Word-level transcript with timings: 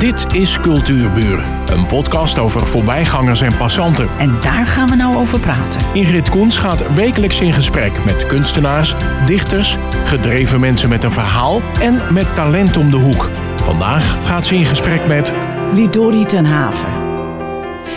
Dit 0.00 0.34
is 0.34 0.60
Cultuurburen, 0.60 1.68
een 1.68 1.86
podcast 1.86 2.38
over 2.38 2.66
voorbijgangers 2.66 3.40
en 3.40 3.56
passanten. 3.56 4.08
En 4.18 4.40
daar 4.40 4.66
gaan 4.66 4.88
we 4.88 4.94
nou 4.94 5.16
over 5.16 5.40
praten. 5.40 5.80
Ingrid 5.94 6.28
Koens 6.28 6.56
gaat 6.56 6.94
wekelijks 6.94 7.40
in 7.40 7.52
gesprek 7.52 8.04
met 8.04 8.26
kunstenaars, 8.26 8.94
dichters, 9.26 9.76
gedreven 10.04 10.60
mensen 10.60 10.88
met 10.88 11.04
een 11.04 11.12
verhaal 11.12 11.60
en 11.80 12.14
met 12.14 12.34
talent 12.34 12.76
om 12.76 12.90
de 12.90 12.96
hoek. 12.96 13.30
Vandaag 13.62 14.26
gaat 14.26 14.46
ze 14.46 14.54
in 14.54 14.66
gesprek 14.66 15.06
met 15.06 15.32
Lidori 15.72 16.24
ten 16.24 16.44
Haven. 16.44 16.92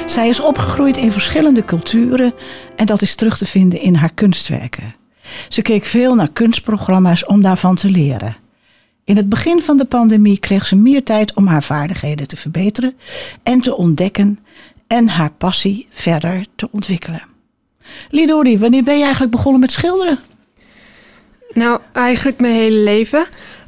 Zij 0.05 0.29
is 0.29 0.39
opgegroeid 0.39 0.97
in 0.97 1.11
verschillende 1.11 1.65
culturen 1.65 2.33
en 2.75 2.85
dat 2.85 3.01
is 3.01 3.15
terug 3.15 3.37
te 3.37 3.45
vinden 3.45 3.81
in 3.81 3.95
haar 3.95 4.13
kunstwerken. 4.13 4.95
Ze 5.49 5.61
keek 5.61 5.85
veel 5.85 6.15
naar 6.15 6.31
kunstprogramma's 6.31 7.25
om 7.25 7.41
daarvan 7.41 7.75
te 7.75 7.89
leren. 7.89 8.42
In 9.05 9.17
het 9.17 9.29
begin 9.29 9.61
van 9.61 9.77
de 9.77 9.85
pandemie 9.85 10.39
kreeg 10.39 10.65
ze 10.65 10.75
meer 10.75 11.03
tijd 11.03 11.33
om 11.33 11.47
haar 11.47 11.63
vaardigheden 11.63 12.27
te 12.27 12.37
verbeteren 12.37 12.93
en 13.43 13.61
te 13.61 13.75
ontdekken 13.77 14.39
en 14.87 15.07
haar 15.07 15.31
passie 15.31 15.87
verder 15.89 16.45
te 16.55 16.67
ontwikkelen. 16.71 17.23
Lidori, 18.09 18.57
wanneer 18.59 18.83
ben 18.83 18.97
je 18.97 19.01
eigenlijk 19.03 19.31
begonnen 19.31 19.61
met 19.61 19.71
schilderen? 19.71 20.19
Nou, 21.53 21.79
eigenlijk 21.93 22.39
mijn 22.39 22.53
hele 22.55 22.77
leven. 22.77 23.25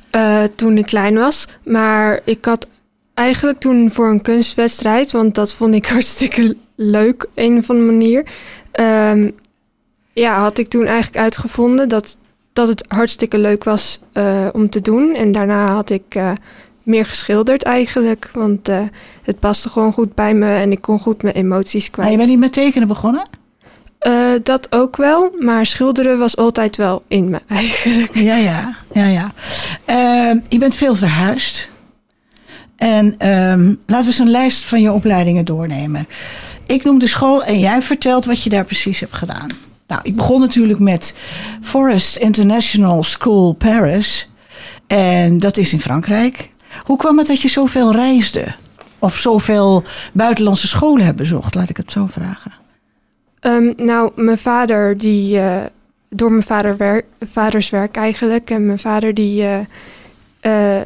eh, 0.10 0.44
toen 0.56 0.78
ik 0.78 0.86
klein 0.86 1.16
was. 1.16 1.48
Maar 1.64 2.20
ik 2.26 2.46
had 2.46 2.68
eigenlijk 3.14 3.60
toen 3.60 3.92
voor 3.92 4.10
een 4.10 4.22
kunstwedstrijd, 4.22 5.12
want 5.12 5.36
dat 5.36 5.54
vond 5.54 5.74
ik 5.76 5.88
hartstikke 5.96 6.58
leuk, 6.76 7.26
een 7.34 7.58
of 7.58 7.70
andere 7.70 7.92
manier. 7.92 8.26
ehm, 8.72 9.30
ja, 10.14 10.40
had 10.40 10.58
ik 10.58 10.68
toen 10.70 10.86
eigenlijk 10.86 11.18
uitgevonden 11.18 11.90
dat, 11.90 12.18
dat 12.56 12.68
het 12.68 12.84
hartstikke 12.88 13.38
leuk 13.38 13.64
was 13.64 14.00
eh, 14.12 14.48
om 14.54 14.70
te 14.70 14.82
doen. 14.82 15.16
En 15.16 15.32
daarna 15.32 15.74
had 15.74 15.90
ik 15.90 16.16
eh, 16.16 16.32
meer 16.84 17.06
geschilderd 17.06 17.64
eigenlijk. 17.64 18.30
Want 18.34 18.70
eh, 18.70 18.82
het 19.22 19.40
paste 19.40 19.70
gewoon 19.70 19.94
goed 19.94 20.14
bij 20.14 20.34
me 20.34 20.56
en 20.56 20.72
ik 20.72 20.82
kon 20.82 21.00
goed 21.00 21.24
mijn 21.24 21.36
emoties 21.36 21.90
kwijt. 21.90 22.08
Nou, 22.08 22.12
je 22.12 22.18
bent 22.18 22.30
niet 22.30 22.40
met 22.40 22.54
tekenen 22.54 22.88
begonnen? 22.88 23.28
Dat 24.44 24.68
ook 24.72 24.98
wel, 24.98 25.36
maar 25.40 25.66
schilderen 25.66 26.20
was 26.20 26.38
altijd 26.38 26.78
wel 26.78 27.04
in 27.08 27.30
me 27.30 27.40
eigenlijk. 27.48 28.16
Ja, 28.16 28.36
ja, 28.36 28.76
ja, 28.94 29.06
ja. 29.06 29.32
Ehm, 29.86 30.40
je 30.50 30.58
bent 30.58 30.76
veel 30.76 30.96
verhuisd. 30.96 31.70
En 32.76 33.16
ehm, 33.18 33.66
laten 33.86 34.06
we 34.06 34.06
eens 34.06 34.20
een 34.20 34.30
lijst 34.30 34.66
van 34.66 34.82
je 34.82 34.92
opleidingen 34.92 35.46
doornemen. 35.46 36.08
Ik 36.66 36.84
noem 36.84 37.00
de 37.00 37.08
school 37.08 37.44
en 37.44 37.60
jij 37.60 37.82
vertelt 37.82 38.26
wat 38.26 38.44
je 38.44 38.50
daar 38.50 38.66
precies 38.66 39.00
hebt 39.00 39.14
gedaan. 39.14 39.50
Nou, 39.88 40.02
ik 40.04 40.16
begon 40.16 40.40
natuurlijk 40.40 40.80
met 40.80 41.16
Forest 41.62 42.16
International 42.16 43.04
School 43.04 43.54
Paris. 43.54 44.30
En 44.88 45.40
dat 45.40 45.58
is 45.58 45.74
in 45.74 45.80
Frankrijk. 45.80 46.52
Hoe 46.84 46.98
kwam 46.98 47.18
het 47.18 47.28
dat 47.28 47.42
je 47.42 47.48
zoveel 47.48 47.92
reisde? 47.92 48.46
Of 49.00 49.16
zoveel 49.16 49.84
buitenlandse 50.14 50.68
scholen 50.68 51.06
hebt 51.06 51.18
bezocht, 51.18 51.56
laat 51.56 51.70
ik 51.70 51.78
het 51.78 51.92
zo 51.92 52.06
vragen. 52.06 52.52
Ehm, 53.40 53.74
nou, 53.76 54.12
mijn 54.16 54.38
vader, 54.38 54.98
die 54.98 55.40
eh, 55.40 55.56
door 56.10 56.32
mijn 56.32 56.44
vader 56.44 56.78
werk, 56.78 57.06
vaders 57.20 57.70
werk 57.70 57.96
eigenlijk. 57.96 58.50
En 58.50 58.66
mijn 58.66 58.80
vader, 58.80 59.14
die, 59.14 59.44
eh, 59.44 60.78
eh, 60.78 60.84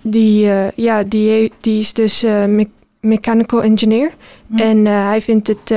die, 0.00 0.50
ja, 0.74 1.02
die, 1.02 1.52
die 1.60 1.78
is 1.78 1.92
dus 1.92 2.22
me- 2.22 2.68
mechanical 3.00 3.62
engineer. 3.62 4.10
Hm. 4.46 4.58
En 4.58 4.86
hij 4.86 5.20
vindt 5.20 5.48
het, 5.48 5.74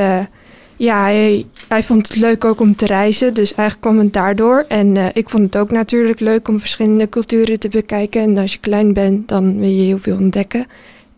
ja, 0.78 1.02
hij, 1.02 1.46
hij 1.68 1.84
vond 1.84 2.08
het 2.08 2.18
leuk 2.18 2.46
ook 2.46 2.60
om 2.60 2.76
te 2.76 2.86
reizen. 2.86 3.34
Dus 3.34 3.54
eigenlijk 3.54 3.82
kwam 3.82 3.98
het 3.98 4.14
daardoor. 4.14 4.66
En 4.68 4.98
eh, 4.98 5.06
ik 5.14 5.30
vond 5.30 5.44
het 5.44 5.58
ook 5.58 5.72
natuurlijk 5.72 6.20
leuk 6.20 6.48
om 6.48 6.60
verschillende 6.60 7.10
culturen 7.10 7.60
te 7.60 7.70
bekijken. 7.70 8.22
En 8.22 8.38
als 8.38 8.54
je 8.54 8.60
klein 8.60 8.94
bent, 8.94 9.28
dan 9.28 9.60
wil 9.60 9.70
je 9.70 9.84
heel 9.84 9.98
veel 9.98 10.18
ontdekken. 10.18 10.66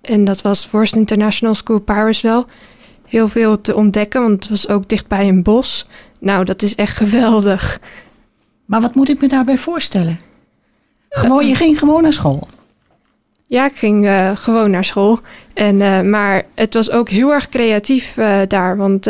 En 0.02 0.26
dat 0.26 0.42
was 0.42 0.66
Forst 0.66 0.96
International 0.96 1.56
School 1.56 1.80
Paris 1.80 2.22
wel 2.22 2.46
heel 3.06 3.28
veel 3.28 3.60
te 3.60 3.76
ontdekken, 3.76 4.22
want 4.22 4.34
het 4.34 4.50
was 4.50 4.68
ook 4.68 4.90
dichtbij 4.90 5.28
een 5.28 5.44
bos. 5.44 5.88
Nou, 6.20 6.46
dat 6.46 6.62
is 6.62 6.76
echt 6.76 6.98
geweldig. 6.98 7.80
Maar 8.66 8.82
wat 8.82 8.96
moet 8.96 9.10
ik 9.10 9.22
me 9.22 9.28
daarbij 9.28 9.58
voorstellen? 9.58 10.20
Gewoon, 11.10 11.48
je 11.48 11.56
ging 11.56 11.80
gewoon 11.80 12.02
naar 12.02 12.14
school. 12.14 12.48
Ja, 13.50 13.66
ik 13.66 13.76
ging 13.76 14.06
eh, 14.06 14.36
gewoon 14.36 14.72
naar 14.72 14.84
school. 14.84 15.20
En, 15.54 15.82
eh, 15.82 16.02
maar 16.02 16.44
het 16.56 16.74
was 16.74 16.92
ook 16.92 17.10
heel 17.10 17.34
erg 17.34 17.50
creatief 17.50 18.18
eh, 18.18 18.40
daar, 18.48 18.78
want 18.78 19.10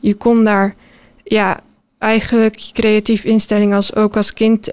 je 0.00 0.14
kon 0.14 0.44
daar 0.44 0.74
ja, 1.24 1.60
eigenlijk 1.98 2.56
je 2.58 2.72
creatieve 2.72 3.28
instelling 3.28 3.74
als, 3.74 3.94
ook 3.94 4.16
als 4.16 4.32
kind 4.32 4.72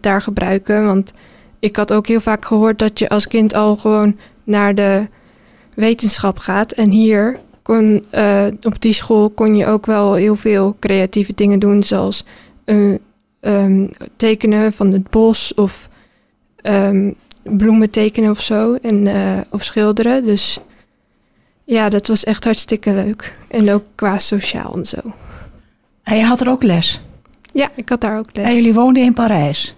daar 0.00 0.22
gebruiken. 0.22 0.84
Want 0.84 1.12
ik 1.58 1.76
had 1.76 1.92
ook 1.92 2.06
heel 2.06 2.20
vaak 2.20 2.44
gehoord 2.44 2.78
dat 2.78 2.98
je 2.98 3.08
als 3.08 3.28
kind 3.28 3.54
al 3.54 3.76
gewoon 3.76 4.18
naar 4.44 4.74
de 4.74 5.06
wetenschap 5.74 6.38
gaat. 6.38 6.72
En 6.72 6.90
hier 6.90 7.38
kon, 7.62 8.04
op 8.62 8.80
die 8.80 8.92
school 8.92 9.30
kon 9.30 9.56
je 9.56 9.66
ook 9.66 9.86
wel 9.86 10.14
heel 10.14 10.36
veel 10.36 10.76
creatieve 10.80 11.34
dingen 11.34 11.58
doen, 11.58 11.82
zoals 11.82 12.24
eh, 12.64 12.94
ehm, 13.40 13.86
tekenen 14.16 14.72
van 14.72 14.92
het 14.92 15.10
bos 15.10 15.54
of 15.54 15.88
ehm, 16.56 17.10
bloemen 17.42 17.90
tekenen 17.90 18.30
of 18.30 18.40
zo. 18.40 18.74
En, 18.74 19.06
eh, 19.06 19.38
of 19.50 19.64
schilderen. 19.64 20.24
Dus 20.24 20.58
ja, 21.64 21.88
dat 21.88 22.06
was 22.06 22.24
echt 22.24 22.44
hartstikke 22.44 22.92
leuk. 22.92 23.36
En 23.48 23.70
ook 23.70 23.84
qua 23.94 24.18
sociaal 24.18 24.74
en 24.74 24.86
zo. 24.86 25.00
En 26.02 26.16
je 26.16 26.24
had 26.24 26.40
er 26.40 26.48
ook 26.48 26.62
les. 26.62 27.00
Ja, 27.52 27.70
ik 27.74 27.88
had 27.88 28.00
daar 28.00 28.18
ook 28.18 28.28
les. 28.32 28.46
En 28.46 28.54
jullie 28.54 28.74
woonden 28.74 29.02
in 29.02 29.14
Parijs. 29.14 29.74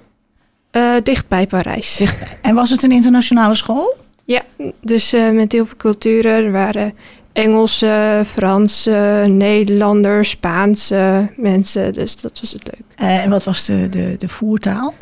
Eh, 0.70 0.94
dicht 1.02 1.28
bij 1.28 1.46
Parijs. 1.46 1.96
Dichtbij. 1.96 2.38
En 2.42 2.54
was 2.54 2.70
het 2.70 2.82
een 2.82 2.92
internationale 2.92 3.54
school? 3.54 3.96
Ja, 4.24 4.42
dus 4.80 5.12
eh, 5.12 5.30
met 5.30 5.52
heel 5.52 5.66
veel 5.66 5.76
culturen. 5.76 6.44
Er 6.44 6.52
waren 6.52 6.94
Engelse, 7.32 8.22
Franse, 8.26 9.24
Nederlanders, 9.28 10.30
Spaanse 10.30 11.30
mensen. 11.36 11.92
Dus 11.92 12.16
dat 12.16 12.40
was 12.40 12.52
het 12.52 12.64
leuk. 12.64 12.84
Eh, 13.08 13.24
en 13.24 13.30
wat 13.30 13.44
was 13.44 13.64
de, 13.64 13.88
de, 13.88 14.14
de 14.18 14.28
voertaal? 14.28 14.94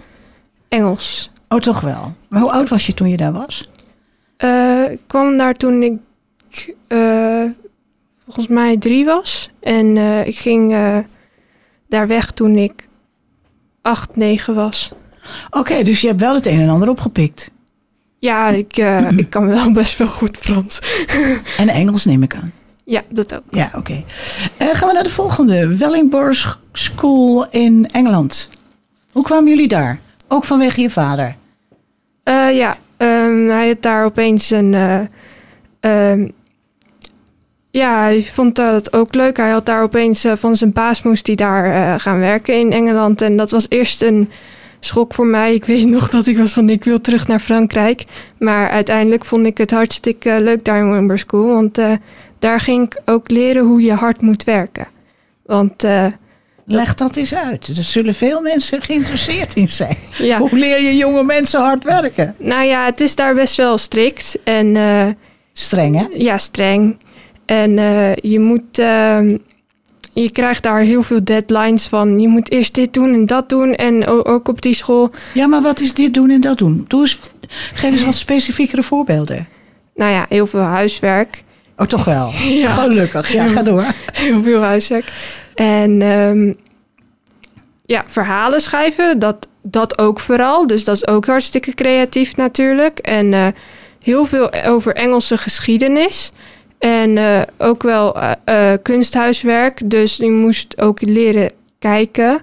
Engels. 0.68 1.30
Oh, 1.52 1.58
toch 1.58 1.80
wel. 1.80 2.14
Maar 2.28 2.40
hoe 2.40 2.52
oud 2.52 2.68
was 2.68 2.86
je 2.86 2.94
toen 2.94 3.08
je 3.08 3.16
daar 3.16 3.32
was? 3.32 3.68
Eh, 4.36 4.90
ik 4.90 5.00
kwam 5.06 5.36
daar 5.36 5.54
toen 5.54 5.82
ik 5.82 5.98
eh, 6.88 7.44
volgens 8.24 8.46
mij 8.46 8.76
drie 8.78 9.04
was. 9.04 9.50
En 9.60 9.96
eh, 9.96 10.26
ik 10.26 10.36
ging 10.38 10.74
daar 11.88 12.06
weg 12.06 12.30
toen 12.30 12.56
ik 12.56 12.88
acht, 13.82 14.16
negen 14.16 14.54
was. 14.54 14.92
Oké, 15.50 15.82
dus 15.82 16.00
je 16.00 16.06
hebt 16.06 16.20
wel 16.20 16.34
het 16.34 16.46
een 16.46 16.60
en 16.60 16.68
ander 16.68 16.88
opgepikt. 16.88 17.50
Ja, 18.19 18.48
ik, 18.48 18.76
ik 19.16 19.30
kan 19.30 19.46
wel 19.46 19.72
best 19.72 19.98
wel 19.98 20.08
goed 20.08 20.36
Frans. 20.38 20.80
En 21.58 21.69
Engels 21.69 22.04
neem 22.04 22.22
ik 22.22 22.34
aan. 22.34 22.52
ja, 22.84 23.02
dat 23.10 23.34
ook. 23.34 23.42
Ja, 23.50 23.70
oké. 23.74 24.04
Eh, 24.56 24.69
gaan 24.72 24.88
we 24.88 24.94
naar 24.94 25.02
de 25.02 25.10
volgende. 25.10 25.76
Wellingborg 25.76 26.60
School 26.72 27.46
in 27.50 27.86
Engeland. 27.90 28.48
Hoe 29.12 29.22
kwamen 29.22 29.48
jullie 29.48 29.69
daar? 29.69 30.00
Ook 30.28 30.44
vanwege 30.44 30.80
je 30.80 30.90
vader. 30.90 31.36
Eh, 32.22 32.54
ja, 32.54 32.76
ehm, 32.96 33.48
hij 33.48 33.68
had 33.68 33.82
daar 33.82 34.04
opeens 34.04 34.50
een. 34.50 34.74
eh, 34.74 35.00
ehm, 35.80 36.28
ja, 37.70 38.00
hij 38.00 38.22
vond 38.22 38.56
dat 38.56 38.92
ook 38.92 39.14
leuk. 39.14 39.36
Hij 39.36 39.50
had 39.50 39.66
daar 39.66 39.82
opeens 39.82 40.24
eh, 40.24 40.32
van 40.36 40.56
zijn 40.56 40.72
baas 40.72 41.02
moest 41.02 41.26
hij 41.26 41.36
daar 41.36 42.00
gaan 42.00 42.18
werken 42.18 42.58
in 42.58 42.72
Engeland. 42.72 43.20
En 43.22 43.36
dat 43.36 43.50
was 43.50 43.66
eerst 43.68 44.02
een 44.02 44.30
schok 44.80 45.14
voor 45.14 45.26
mij. 45.26 45.54
Ik 45.54 45.64
weet 45.64 45.86
nog 45.86 46.08
dat 46.08 46.26
ik 46.26 46.38
was 46.38 46.52
van 46.52 46.68
ik 46.70 46.84
wil 46.84 47.00
terug 47.00 47.28
naar 47.28 47.38
Frankrijk. 47.38 48.04
Maar 48.38 48.70
uiteindelijk 48.70 49.24
vond 49.24 49.46
ik 49.46 49.58
het 49.58 49.70
hartstikke 49.70 50.40
leuk 50.40 50.64
daar 50.64 50.78
in 50.78 50.92
Wimber 50.92 51.18
School. 51.18 51.46
Want 51.46 51.78
daar 52.38 52.60
ging 52.60 52.86
ik 52.86 53.00
ook 53.04 53.30
leren 53.30 53.64
hoe 53.64 53.82
je 53.82 53.92
hard 53.92 54.20
moet 54.20 54.44
werken. 54.44 54.86
Want 55.46 55.86
Leg 56.74 56.94
dat 56.94 57.16
eens 57.16 57.34
uit. 57.34 57.68
Er 57.68 57.82
zullen 57.82 58.14
veel 58.14 58.40
mensen 58.40 58.82
geïnteresseerd 58.82 59.54
in 59.54 59.68
zijn. 59.68 59.96
ja, 60.18 60.38
Hoe 60.38 60.58
leer 60.58 60.82
je 60.82 60.96
jonge 60.96 61.22
mensen 61.24 61.60
hard 61.60 61.84
werken? 61.84 62.34
nou 62.38 62.64
ja, 62.64 62.84
het 62.84 63.00
is 63.00 63.14
daar 63.16 63.34
best 63.34 63.56
wel 63.56 63.78
strikt. 63.78 64.38
En 64.44 64.76
eh, 64.76 65.06
Streng, 65.52 65.96
hè? 65.96 66.06
Ja, 66.14 66.38
streng. 66.38 66.96
En 67.46 67.78
eh, 67.78 68.14
je 68.14 68.40
moet. 68.40 68.78
ehm, 68.78 69.36
je 70.14 70.30
krijgt 70.30 70.62
daar 70.62 70.80
heel 70.80 71.02
veel 71.02 71.24
deadlines 71.24 71.86
van. 71.86 72.20
Je 72.20 72.28
moet 72.28 72.50
eerst 72.50 72.75
dit 72.75 72.94
doen 72.94 73.12
en 73.14 73.26
dat 73.26 73.48
doen. 73.48 73.75
En 73.75 74.06
ook 74.06 74.48
op 74.48 74.62
die 74.62 74.75
school. 74.75 75.10
Ja, 75.34 75.46
maar 75.46 75.62
wat 75.62 75.80
is 75.80 75.94
dit 75.94 76.14
doen 76.14 76.30
en 76.30 76.40
dat 76.40 76.58
doen? 76.58 76.84
Doe 76.88 77.00
eens, 77.00 77.20
geef 77.75 77.92
eens 77.92 78.04
wat 78.04 78.14
specifiekere 78.14 78.82
voorbeelden. 78.82 79.48
Nou 79.94 80.12
ja, 80.12 80.26
heel 80.28 80.46
veel 80.46 80.60
huiswerk. 80.60 81.44
Oh, 81.76 81.86
toch 81.86 82.04
wel? 82.04 82.30
Ja. 82.62 82.70
Gelukkig. 82.70 83.32
Ja, 83.32 83.46
ga 83.46 83.62
door. 83.62 83.84
Heel 84.12 84.42
veel 84.42 84.62
huiswerk. 84.62 85.12
En 85.54 86.02
ehm, 86.02 86.52
ja, 87.84 88.04
verhalen 88.06 88.60
schrijven. 88.60 89.19
Dat, 89.19 89.48
dat 89.62 89.98
ook 89.98 90.20
vooral. 90.20 90.66
Dus 90.66 90.84
dat 90.84 90.96
is 90.96 91.06
ook 91.06 91.26
hartstikke 91.26 91.74
creatief 91.74 92.36
natuurlijk. 92.36 92.98
En 92.98 93.34
eh, 93.34 93.46
heel 94.02 94.24
veel 94.24 94.52
over 94.52 94.94
Engelse 94.94 95.36
geschiedenis. 95.36 96.32
En 96.78 97.19
eh, 97.19 97.40
ook 97.58 97.82
wel 97.82 98.16
eh, 98.44 98.72
kunsthuiswerk. 98.82 99.90
Dus 99.90 100.16
je 100.16 100.30
moest 100.30 100.80
ook 100.80 101.00
leren 101.00 101.50
kijken. 101.78 102.42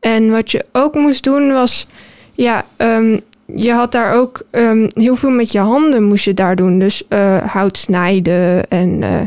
En 0.00 0.30
wat 0.30 0.50
je 0.50 0.64
ook 0.72 0.94
moest 0.94 1.24
doen 1.24 1.52
was... 1.52 1.86
Ja, 2.32 2.64
ehm, 2.76 3.18
je 3.54 3.72
had 3.72 3.92
daar 3.92 4.14
ook 4.14 4.42
ehm, 4.50 4.88
heel 4.94 5.16
veel 5.16 5.30
met 5.30 5.52
je 5.52 5.58
handen 5.58 6.02
moest 6.04 6.24
je 6.24 6.34
daar 6.34 6.56
doen. 6.56 6.78
Dus 6.78 7.08
eh, 7.08 7.36
hout 7.36 7.78
snijden 7.78 8.70
en 8.70 9.02
eh, 9.02 9.20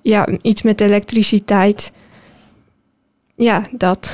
ja, 0.00 0.28
iets 0.42 0.62
met 0.62 0.80
elektriciteit. 0.80 1.92
Ja, 3.34 3.62
dat. 3.70 4.12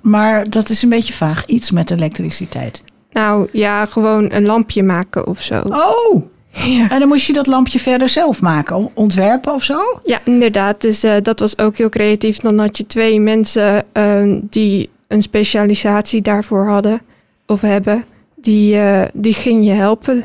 Maar 0.00 0.50
dat 0.50 0.68
is 0.68 0.82
een 0.82 0.88
beetje 0.88 1.12
vaag. 1.12 1.46
Iets 1.46 1.70
met 1.70 1.90
elektriciteit. 1.90 2.84
Nou 3.12 3.48
ja, 3.52 3.84
gewoon 3.84 4.32
een 4.32 4.46
lampje 4.46 4.82
maken 4.82 5.26
of 5.26 5.40
zo. 5.40 5.60
Oh, 5.60 6.22
Ja, 6.50 6.90
en 6.90 6.98
dan 6.98 7.08
moest 7.08 7.26
je 7.26 7.32
dat 7.32 7.46
lampje 7.46 7.78
verder 7.78 8.08
zelf 8.08 8.40
maken. 8.40 8.90
Ontwerpen 8.94 9.52
of 9.52 9.62
zo? 9.62 9.80
ja 10.04 10.20
inderdaad. 10.24 10.80
Dus 10.80 11.02
eh, 11.02 11.14
dat 11.22 11.40
was 11.40 11.58
ook 11.58 11.76
heel 11.76 11.88
creatief. 11.88 12.36
Dan 12.36 12.58
had 12.58 12.76
je 12.76 12.86
twee 12.86 13.20
mensen 13.20 13.84
ehm, 13.92 14.40
die 14.42 14.90
een 15.08 15.22
specialisatie 15.22 16.22
daarvoor 16.22 16.66
hadden 16.66 17.00
of 17.46 17.60
hebben. 17.60 18.04
Die, 18.42 18.78
eh, 18.78 19.08
die 19.12 19.34
ging 19.34 19.66
je 19.66 19.72
helpen. 19.72 20.24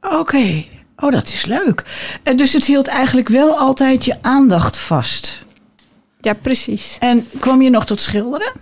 Oké. 0.00 0.64
Oh, 0.96 1.12
dat 1.12 1.28
is 1.28 1.44
leuk. 1.44 1.84
En 2.22 2.36
dus 2.36 2.52
het 2.52 2.64
hield 2.64 2.86
eigenlijk 2.86 3.28
wel 3.28 3.58
altijd 3.58 4.04
je 4.04 4.16
aandacht 4.20 4.78
vast. 4.78 5.44
Ja, 6.20 6.32
precies. 6.34 6.96
En 7.00 7.26
kwam 7.40 7.62
je 7.62 7.70
nog 7.70 7.86
tot 7.86 8.00
schilderen? 8.00 8.52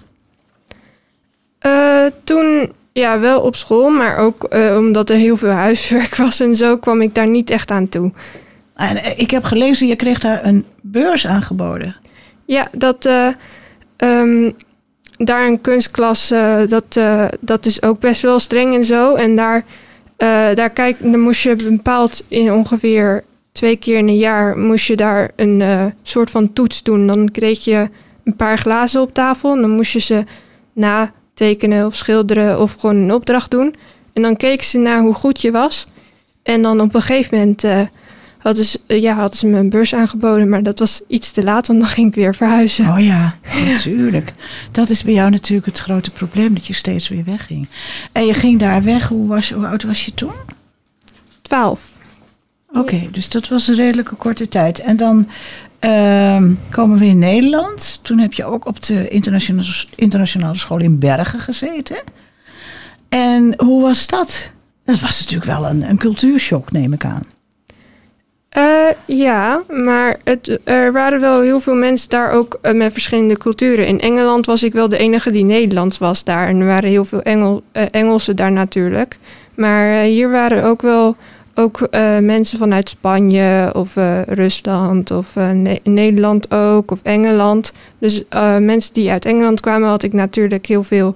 Eh, 1.59 2.07
toen 2.25 2.73
ja, 2.93 3.19
wel 3.19 3.41
op 3.41 3.57
school, 3.57 3.89
maar 3.89 4.17
ook 4.17 4.45
eh, 4.45 4.77
omdat 4.77 5.11
er 5.11 5.17
heel 5.17 5.37
veel 5.37 5.51
huiswerk 5.51 6.17
was 6.25 6.41
en 6.41 6.55
zo, 6.55 6.79
kwam 6.79 7.01
ik 7.01 7.15
daar 7.15 7.29
niet 7.29 7.51
echt 7.51 7.71
aan 7.71 7.89
toe. 7.89 8.13
En 8.75 8.97
eh, 8.97 9.19
ik 9.19 9.31
heb 9.31 9.45
gelezen, 9.45 9.87
je 9.87 9.97
kreeg 9.97 10.21
daar 10.21 10.45
een 10.45 10.65
beurs 10.83 11.27
aangeboden. 11.27 11.97
Ja, 12.45 12.69
dat 12.73 13.05
eh, 13.05 13.29
ehm, 13.97 14.51
daar 15.25 15.47
een 15.47 15.61
kunstklas, 15.61 16.31
eh, 16.31 16.59
dat, 16.69 16.85
eh, 16.89 17.25
dat 17.41 17.67
is 17.67 17.83
ook 17.83 18.01
best 18.01 18.23
wel 18.23 18.39
streng 18.39 18.75
en 18.75 18.85
zo. 18.85 19.15
En 19.15 19.37
daar, 19.37 19.65
eh, 20.17 20.55
daar 20.55 20.71
kijk, 20.71 20.97
dan 21.01 21.21
moest 21.21 21.43
je 21.43 21.57
bepaald 21.57 22.25
in 22.29 22.53
ongeveer 22.53 23.25
twee 23.53 23.77
keer 23.77 23.99
in 23.99 24.09
een 24.09 24.17
jaar 24.17 24.59
moest 24.59 24.87
je 24.87 24.97
daar 24.97 25.31
een 25.37 25.63
soort 26.03 26.31
van 26.31 26.53
toets 26.53 26.83
doen. 26.83 27.07
Dan 27.07 27.31
kreeg 27.31 27.65
je 27.65 27.89
een 28.25 28.37
paar 28.37 28.59
glazen 28.59 29.01
op 29.01 29.15
tafel 29.15 29.55
en 29.55 29.61
dan 29.61 29.71
moest 29.71 29.93
je 29.93 29.99
ze 29.99 30.25
natekenen 30.73 31.87
of 31.87 31.95
schilderen 31.95 32.61
of 32.61 32.73
gewoon 32.73 32.97
een 32.97 33.15
opdracht 33.15 33.51
doen. 33.51 33.75
En 34.13 34.23
dan 34.23 34.37
keken 34.37 34.67
ze 34.67 34.79
naar 34.79 35.01
hoe 35.01 35.15
goed 35.15 35.43
je 35.43 35.51
was. 35.51 35.87
En 36.43 36.63
dan 36.63 36.81
op 36.81 36.95
een 36.95 37.03
gegeven 37.03 37.39
moment 37.39 37.65
hadden, 38.41 38.65
ze, 38.65 38.81
eh, 38.87 39.03
ja, 39.03 39.15
hadden 39.15 39.39
ze 39.39 39.47
me 39.47 39.59
een 39.59 39.71
beurs 39.71 39.95
aangeboden, 39.95 40.49
maar 40.49 40.63
dat 40.63 40.79
was 40.79 41.01
iets 41.09 41.31
te 41.31 41.43
laat, 41.43 41.67
want 41.67 41.79
dan 41.79 41.89
ging 41.89 42.09
ik 42.09 42.15
weer 42.15 42.35
verhuizen. 42.35 42.89
Oh 42.89 43.05
ja, 43.05 43.35
natuurlijk. 43.73 44.33
Dat 44.73 44.91
is 44.91 45.05
bij 45.05 45.15
jou 45.15 45.31
natuurlijk 45.31 45.67
het 45.67 45.79
grote 45.79 46.11
probleem, 46.11 46.55
dat 46.55 46.67
je 46.67 46.73
steeds 46.73 47.09
weer 47.09 47.25
wegging. 47.25 47.69
En 48.13 48.27
je 48.27 48.35
ging 48.35 48.59
daar 48.59 48.83
weg, 48.83 49.09
hoe, 49.09 49.27
was, 49.27 49.51
hoe 49.51 49.67
oud 49.67 49.83
was 49.83 50.05
je 50.05 50.15
toen? 50.15 50.35
Twaalf. 51.43 51.81
Oké, 52.73 53.07
dus 53.11 53.29
dat 53.29 53.49
was 53.49 53.69
een 53.69 53.75
redelijke 53.75 54.15
korte 54.15 54.49
tijd. 54.49 54.79
En 54.79 54.97
dan 54.97 55.29
ehm, 55.79 56.55
komen 56.71 56.99
we 56.99 57.07
in 57.07 57.19
Nederland. 57.19 57.99
Toen 58.03 58.19
heb 58.19 58.33
je 58.33 58.45
ook 58.45 58.67
op 58.67 58.83
de 58.83 59.09
internationale, 59.09 59.67
internationale 59.95 60.57
school 60.57 60.81
in 60.81 60.99
Bergen 60.99 61.41
gezeten. 61.41 62.03
En 63.09 63.55
hoe 63.57 63.83
was 63.83 64.07
dat? 64.07 64.53
Dat 64.85 65.01
was 65.01 65.19
natuurlijk 65.19 65.59
wel 65.59 65.67
een, 65.67 65.89
een 65.91 65.99
cultuurshock, 65.99 66.73
neem 66.73 66.93
ik 66.93 67.05
aan. 67.05 67.23
Eh, 68.51 68.63
ja, 69.07 69.63
maar 69.69 70.17
er 70.65 70.93
waren 70.93 71.21
wel 71.21 71.41
heel 71.41 71.61
veel 71.61 71.75
mensen 71.75 72.09
daar 72.09 72.33
ook 72.33 72.59
eh, 72.63 72.73
met 72.73 72.93
verschillende 72.93 73.37
culturen. 73.37 73.87
In 73.87 74.01
Engeland 74.01 74.47
was 74.47 74.63
ik 74.63 74.73
wel 74.73 74.89
de 74.89 74.99
enige 74.99 75.31
die 75.31 75.45
Nederlands 75.45 75.99
was 75.99 76.25
daar. 76.25 76.49
En 76.49 76.61
er 76.61 76.67
waren 76.67 76.91
heel 76.91 77.05
veel 77.05 77.23
Engel, 77.23 77.63
eh, 77.73 77.85
Engelsen 77.91 78.37
daar 78.37 78.53
natuurlijk. 78.53 79.19
Maar 79.55 80.03
hier 80.03 80.31
waren 80.31 80.65
ook 80.65 80.83
wel 80.83 81.17
ook, 81.55 81.89
mensen 82.21 82.59
vanuit 82.59 82.89
Spanje 82.89 83.71
of 83.73 83.95
Rusland 84.27 85.11
of 85.11 85.35
Ne- 85.35 85.81
Nederland 85.85 86.55
ook 86.55 86.91
of 86.91 87.01
Engeland. 87.03 87.73
Dus 87.99 88.23
mensen 88.59 88.95
die 88.95 89.11
uit 89.11 89.25
Engeland 89.25 89.61
kwamen 89.61 89.89
had 89.89 90.03
ik 90.03 90.13
natuurlijk 90.13 90.67
heel 90.67 90.83
veel, 90.83 91.15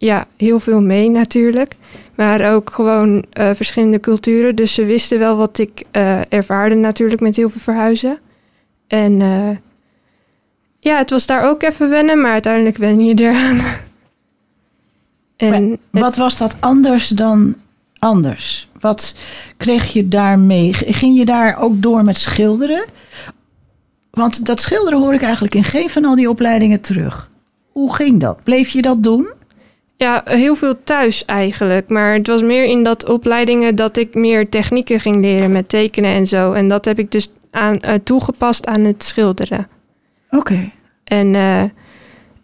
ja, 0.00 0.26
heel 0.36 0.60
veel 0.60 0.80
mee 0.80 1.10
natuurlijk. 1.10 1.76
Maar 2.14 2.52
ook 2.52 2.70
gewoon 2.70 3.24
eh, 3.32 3.50
verschillende 3.54 4.00
culturen. 4.00 4.54
Dus 4.54 4.74
ze 4.74 4.84
wisten 4.84 5.18
wel 5.18 5.36
wat 5.36 5.58
ik 5.58 5.82
eh, 5.90 6.32
ervaarde 6.32 6.74
natuurlijk 6.74 7.20
met 7.20 7.36
heel 7.36 7.50
veel 7.50 7.60
verhuizen. 7.60 8.18
En 8.86 9.20
eh, 9.20 9.56
ja, 10.78 10.98
het 10.98 11.10
was 11.10 11.26
daar 11.26 11.48
ook 11.48 11.62
even 11.62 11.90
wennen, 11.90 12.20
maar 12.20 12.32
uiteindelijk 12.32 12.76
wen 12.76 13.04
je 13.04 13.14
eraan. 13.14 13.60
en 15.36 15.78
Wat 15.90 16.16
was 16.16 16.36
dat 16.36 16.56
anders 16.60 17.08
dan 17.08 17.54
anders? 17.98 18.68
Wat 18.80 19.14
kreeg 19.56 19.92
je 19.92 20.08
daarmee? 20.08 20.72
Ging 20.74 21.18
je 21.18 21.24
daar 21.24 21.58
ook 21.58 21.82
door 21.82 22.04
met 22.04 22.16
schilderen? 22.16 22.84
Want 24.10 24.46
dat 24.46 24.60
schilderen 24.60 24.98
hoor 24.98 25.14
ik 25.14 25.22
eigenlijk 25.22 25.54
in 25.54 25.64
geen 25.64 25.90
van 25.90 26.04
al 26.04 26.14
die 26.14 26.30
opleidingen 26.30 26.80
terug. 26.80 27.30
Hoe 27.70 27.94
ging 27.94 28.20
dat? 28.20 28.42
Bleef 28.42 28.70
je 28.70 28.82
dat 28.82 29.02
doen? 29.02 29.38
Ja, 30.00 30.22
heel 30.24 30.54
veel 30.54 30.74
thuis 30.84 31.24
eigenlijk. 31.24 31.88
Maar 31.88 32.12
het 32.12 32.26
was 32.26 32.42
meer 32.42 32.64
in 32.64 32.82
dat 32.82 33.08
opleidingen 33.08 33.74
dat 33.74 33.96
ik 33.96 34.14
meer 34.14 34.48
technieken 34.48 35.00
ging 35.00 35.20
leren 35.20 35.50
met 35.50 35.68
tekenen 35.68 36.10
en 36.10 36.26
zo. 36.26 36.52
En 36.52 36.68
dat 36.68 36.84
heb 36.84 36.98
ik 36.98 37.10
dus 37.10 37.32
aan, 37.50 37.80
eh, 37.80 37.94
toegepast 38.04 38.66
aan 38.66 38.80
het 38.80 39.02
schilderen. 39.02 39.68
Oké. 40.30 40.70
En 41.04 41.34
eh, 41.34 41.62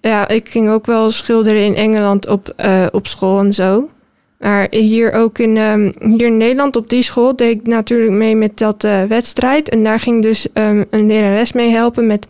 ja, 0.00 0.28
ik 0.28 0.48
ging 0.48 0.70
ook 0.70 0.86
wel 0.86 1.10
schilderen 1.10 1.64
in 1.64 1.74
Engeland 1.74 2.28
op, 2.28 2.52
eh, 2.56 2.86
op 2.92 3.06
school 3.06 3.38
en 3.38 3.52
zo. 3.52 3.90
Maar 4.38 4.66
hier 4.70 5.12
ook 5.12 5.38
in, 5.38 5.56
ehm, 5.56 5.92
hier 6.00 6.26
in 6.26 6.36
Nederland 6.36 6.76
op 6.76 6.88
die 6.88 7.02
school 7.02 7.36
deed 7.36 7.60
ik 7.60 7.66
natuurlijk 7.66 8.12
mee 8.12 8.36
met 8.36 8.58
dat 8.58 8.82
wedstrijd. 9.08 9.68
En 9.68 9.84
daar 9.84 9.98
ging 9.98 10.22
dus 10.22 10.52
ehm, 10.52 10.84
een 10.90 11.06
lerares 11.06 11.52
mee 11.52 11.70
helpen 11.70 12.06
met 12.06 12.26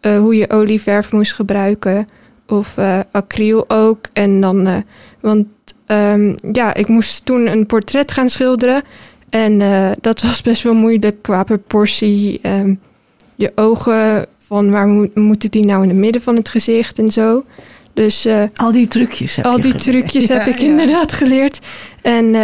hoe 0.00 0.36
je 0.36 0.50
olieverf 0.50 1.12
moest 1.12 1.32
gebruiken. 1.32 2.06
Of 2.46 2.78
eh, 2.78 3.00
acryl 3.10 3.64
ook. 3.70 3.98
En 4.12 4.40
dan, 4.40 4.66
eh, 4.66 4.76
want 5.20 5.46
ehm, 5.86 6.34
ja, 6.52 6.74
ik 6.74 6.88
moest 6.88 7.24
toen 7.24 7.46
een 7.46 7.66
portret 7.66 8.12
gaan 8.12 8.28
schilderen. 8.28 8.82
En 9.28 9.60
eh, 9.60 9.90
dat 10.00 10.22
was 10.22 10.42
best 10.42 10.62
wel 10.62 10.74
moeilijk 10.74 11.22
qua 11.22 11.42
proportie. 11.42 12.38
ehm, 12.42 12.74
je 13.34 13.52
ogen, 13.54 14.26
van 14.38 14.70
waar 14.70 14.86
moet, 14.86 15.14
moeten 15.14 15.50
die 15.50 15.64
nou 15.64 15.82
in 15.82 15.88
het 15.88 15.98
midden 15.98 16.22
van 16.22 16.36
het 16.36 16.48
gezicht 16.48 16.98
en 16.98 17.12
zo. 17.12 17.44
Dus 17.92 18.28
Al 18.54 18.72
die 18.72 18.86
trucjes 18.86 19.36
heb 19.36 19.44
al 19.44 19.60
die 19.60 19.62
geleerd. 19.62 19.82
trucjes 19.82 20.28
heb 20.28 20.46
ik 20.54 20.58
ja. 20.58 20.66
inderdaad 20.66 21.12
geleerd. 21.12 21.66
En 22.02 22.34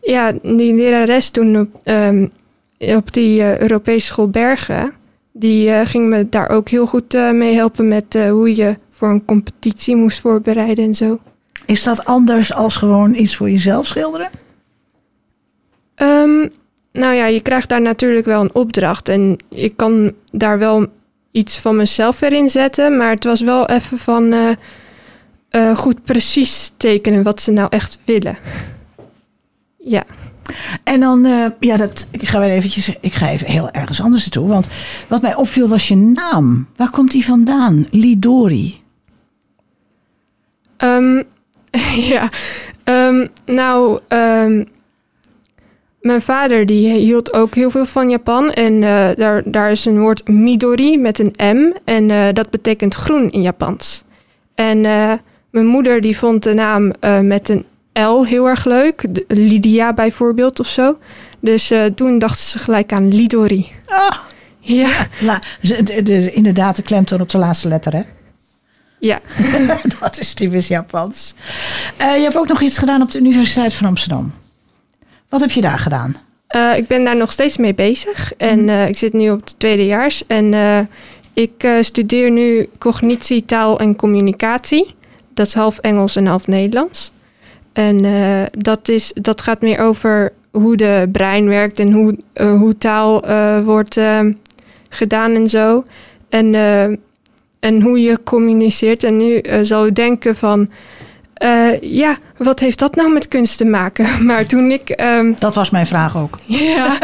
ja, 0.00 0.32
die 0.42 0.74
lerares 0.74 1.30
toen 1.30 1.58
op, 1.58 1.68
ehm, 1.82 2.26
op 2.78 3.12
die 3.12 3.60
Europese 3.60 4.06
school 4.06 4.28
Bergen... 4.28 4.92
die 5.32 5.86
ging 5.86 6.08
me 6.08 6.28
daar 6.28 6.48
ook 6.48 6.68
heel 6.68 6.86
goed 6.86 7.12
mee 7.32 7.54
helpen... 7.54 7.88
met 7.88 8.18
hoe 8.30 8.56
je 8.56 8.76
voor 8.98 9.08
een 9.08 9.24
competitie 9.24 9.96
moest 9.96 10.20
voorbereiden 10.20 10.84
en 10.84 10.94
zo. 10.94 11.18
Is 11.66 11.82
dat 11.82 12.04
anders 12.04 12.52
als 12.52 12.76
gewoon 12.76 13.14
iets 13.14 13.36
voor 13.36 13.50
jezelf 13.50 13.86
schilderen? 13.86 14.30
Ehm, 15.94 16.48
nou 16.92 17.14
ja, 17.14 17.26
je 17.26 17.40
krijgt 17.40 17.68
daar 17.68 17.80
natuurlijk 17.80 18.26
wel 18.26 18.40
een 18.40 18.54
opdracht. 18.54 19.08
En 19.08 19.36
ik 19.48 19.76
kan 19.76 20.12
daar 20.32 20.58
wel 20.58 20.86
iets 21.30 21.58
van 21.58 21.76
mezelf 21.76 22.20
erin 22.20 22.50
zetten. 22.50 22.96
Maar 22.96 23.10
het 23.10 23.24
was 23.24 23.40
wel 23.40 23.66
even 23.66 23.98
van 23.98 24.32
eh, 24.32 24.50
eh, 25.48 25.76
goed 25.76 26.04
precies 26.04 26.72
tekenen 26.76 27.22
wat 27.22 27.40
ze 27.40 27.50
nou 27.50 27.68
echt 27.70 27.98
willen. 28.04 28.36
Ja, 29.80 30.04
En 30.84 31.00
dan, 31.00 31.24
eh, 31.24 31.46
ja, 31.60 31.76
dat, 31.76 32.06
ik 32.10 32.28
ga 32.28 32.40
weer 32.40 32.50
eventjes, 32.50 32.92
ik 33.00 33.12
ga 33.12 33.28
even 33.28 33.46
heel 33.46 33.70
ergens 33.70 34.00
anders 34.00 34.22
naartoe. 34.22 34.48
Want 34.48 34.66
wat 35.08 35.22
mij 35.22 35.34
opviel 35.34 35.68
was 35.68 35.88
je 35.88 35.96
naam. 35.96 36.68
Waar 36.76 36.90
komt 36.90 37.10
die 37.10 37.24
vandaan? 37.24 37.86
Lidori. 37.90 38.80
Ehm, 40.98 41.22
ja. 42.14 42.28
Ehm, 42.84 43.26
nou, 43.46 44.00
ehm, 44.08 44.64
mijn 46.00 46.20
vader 46.22 46.66
die 46.66 46.92
hield 46.92 47.32
ook 47.32 47.54
heel 47.54 47.70
veel 47.70 47.84
van 47.84 48.10
Japan. 48.10 48.50
En 48.52 48.82
eh, 48.82 49.08
daar, 49.16 49.42
daar 49.44 49.70
is 49.70 49.84
een 49.84 49.98
woord 50.00 50.28
Midori 50.28 50.98
met 50.98 51.18
een 51.18 51.34
M. 51.56 51.72
En 51.84 52.10
eh, 52.10 52.26
dat 52.32 52.50
betekent 52.50 52.94
groen 52.94 53.30
in 53.30 53.42
Japans. 53.42 54.04
En 54.54 54.84
eh, 54.84 55.12
mijn 55.50 55.66
moeder 55.66 56.00
die 56.00 56.18
vond 56.18 56.42
de 56.42 56.54
naam 56.54 56.92
met 57.22 57.48
een 57.48 57.64
L 57.92 58.24
heel 58.24 58.46
erg 58.48 58.64
leuk. 58.64 59.04
De- 59.14 59.24
Lydia 59.28 59.92
bijvoorbeeld 59.92 60.60
of 60.60 60.66
zo. 60.66 60.98
Dus 61.40 61.72
toen 61.94 62.18
dachten 62.18 62.44
ze 62.44 62.58
gelijk 62.58 62.92
aan 62.92 63.08
Lidori. 63.14 63.66
Ah, 63.86 64.10
Ja, 64.60 64.90
la, 65.20 65.40
de- 65.84 66.32
inderdaad, 66.32 66.76
de 66.76 66.82
klemtoon 66.82 67.20
op 67.20 67.28
de 67.30 67.38
laatste 67.38 67.68
letter, 67.68 67.92
hè? 67.92 68.02
Ja. 68.98 69.20
dat 70.00 70.18
is 70.18 70.34
typisch 70.34 70.68
Japans. 70.68 71.34
Eh, 71.96 72.16
je 72.16 72.22
hebt 72.22 72.36
ook 72.36 72.48
nog 72.48 72.60
iets 72.60 72.78
gedaan 72.78 73.02
op 73.02 73.10
de 73.10 73.18
Universiteit 73.18 73.74
van 73.74 73.86
Amsterdam. 73.86 74.32
Wat 75.28 75.40
heb 75.40 75.50
je 75.50 75.60
daar 75.60 75.78
gedaan? 75.78 76.16
Eh, 76.46 76.76
ik 76.76 76.86
ben 76.86 77.04
daar 77.04 77.16
nog 77.16 77.32
steeds 77.32 77.56
mee 77.56 77.74
bezig. 77.74 78.32
En 78.36 78.68
eh, 78.68 78.88
ik 78.88 78.98
zit 78.98 79.12
nu 79.12 79.30
op 79.30 79.40
het 79.40 79.58
tweedejaars. 79.58 80.26
En 80.26 80.54
ik 81.34 81.68
studeer 81.80 82.30
nu 82.30 82.68
cognitie, 82.78 83.44
taal 83.44 83.78
en 83.78 83.96
communicatie. 83.96 84.94
Dat 85.34 85.46
is 85.46 85.54
half 85.54 85.78
Engels 85.78 86.16
en 86.16 86.26
half 86.26 86.46
Nederlands. 86.46 87.12
En 87.72 87.98
dat, 88.50 88.88
is, 88.88 89.12
dat 89.14 89.40
gaat 89.40 89.60
meer 89.60 89.78
over 89.78 90.32
hoe 90.50 90.76
de 90.76 91.08
brein 91.12 91.48
werkt 91.48 91.78
en 91.78 91.92
hoe, 91.92 92.18
hoe 92.34 92.78
taal 92.78 93.22
wordt 93.62 94.00
gedaan 94.88 95.34
en 95.34 95.48
zo. 95.48 95.84
En, 96.28 96.54
eh, 96.54 96.96
en 97.60 97.82
hoe 97.82 98.02
je 98.02 98.22
communiceert. 98.24 99.04
En 99.04 99.16
nu 99.16 99.38
eh, 99.38 99.58
zal 99.62 99.86
u 99.86 99.92
denken 99.92 100.36
van... 100.36 100.70
eh, 101.34 101.80
ja, 101.80 102.18
wat 102.38 102.60
heeft 102.60 102.78
dat 102.78 102.94
nou 102.94 103.12
met 103.12 103.28
kunst 103.28 103.56
te 103.56 103.64
maken? 103.64 104.06
Maar 104.26 104.46
toen 104.46 104.70
ik... 104.70 104.88
ehm, 104.88 105.32
Dat 105.38 105.54
was 105.54 105.70
mijn 105.70 105.86
vraag 105.86 106.16
ook. 106.16 106.38
ja, 106.76 106.96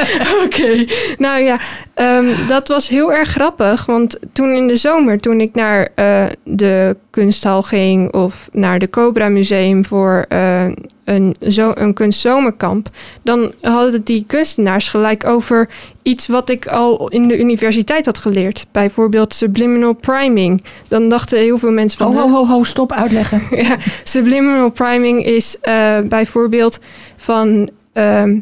oké. 0.45 0.85
Nou 1.19 1.43
ja, 1.43 1.59
ehm, 1.95 2.47
dat 2.49 2.69
was 2.69 2.88
heel 2.88 3.12
erg 3.12 3.29
grappig. 3.29 3.87
Want 3.87 4.19
toen 4.33 4.50
in 4.50 4.67
de 4.67 4.76
zomer, 4.76 5.21
toen 5.21 5.41
ik 5.41 5.55
naar 5.55 5.88
eh, 5.95 6.25
de 6.45 6.97
kunsthal 7.11 7.62
ging 7.62 8.12
of 8.12 8.49
naar 8.53 8.79
de 8.79 8.91
Cobra 8.91 9.29
Museum 9.29 9.85
voor 9.85 10.25
eh, 10.29 10.64
een, 11.05 11.37
zo, 11.49 11.73
een 11.75 11.95
kunstzomerkamp, 11.95 12.88
dan 13.23 13.53
hadden 13.61 14.05
die 14.05 14.25
kunstenaars 14.26 14.88
gelijk 14.88 15.25
over 15.26 15.69
iets 16.03 16.26
wat 16.26 16.49
ik 16.49 16.67
al 16.67 17.09
in 17.09 17.29
de 17.29 17.38
universiteit 17.38 18.07
had 18.07 18.19
geleerd. 18.19 18.67
Bijvoorbeeld 18.73 19.35
subliminal 19.35 19.93
priming. 19.93 20.64
Dan 20.88 21.09
dachten 21.09 21.38
heel 21.38 21.59
veel 21.59 21.71
mensen 21.71 21.99
van. 21.99 22.17
Ho, 22.17 22.21
ho, 22.21 22.31
ho, 22.31 22.47
ho, 22.47 22.62
stop 22.62 22.93
uitleggen. 22.93 23.43
ja, 23.67 23.76
subliminal 24.05 24.71
priming 24.71 25.24
is 25.25 25.61
eh, 25.61 25.99
bijvoorbeeld 26.09 26.81
van 27.16 27.71
ehm, 27.93 28.38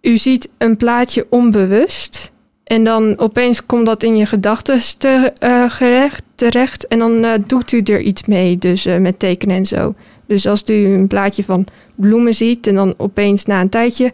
u 0.00 0.16
ziet 0.16 0.48
een 0.58 0.76
plaatje 0.76 1.26
onbewust 1.28 2.32
en 2.64 2.84
dan 2.84 3.18
opeens 3.18 3.66
komt 3.66 3.86
dat 3.86 4.02
in 4.02 4.16
je 4.16 4.26
gedachten 4.26 4.80
te, 4.98 5.32
eh, 5.38 5.64
gerecht, 5.70 6.22
terecht 6.34 6.86
en 6.86 6.98
dan 6.98 7.24
eh, 7.24 7.32
doet 7.46 7.72
u 7.72 7.80
er 7.80 8.00
iets 8.00 8.24
mee, 8.24 8.58
dus 8.58 8.84
met 8.84 9.18
tekenen 9.18 9.56
en 9.56 9.66
zo. 9.66 9.94
Dus 10.26 10.46
als 10.46 10.62
u 10.66 10.86
een 10.86 11.06
plaatje 11.06 11.44
van 11.44 11.66
bloemen 11.94 12.34
ziet 12.34 12.66
en 12.66 12.74
dan 12.74 12.94
opeens 12.96 13.44
na 13.44 13.60
een 13.60 13.68
tijdje 13.68 14.12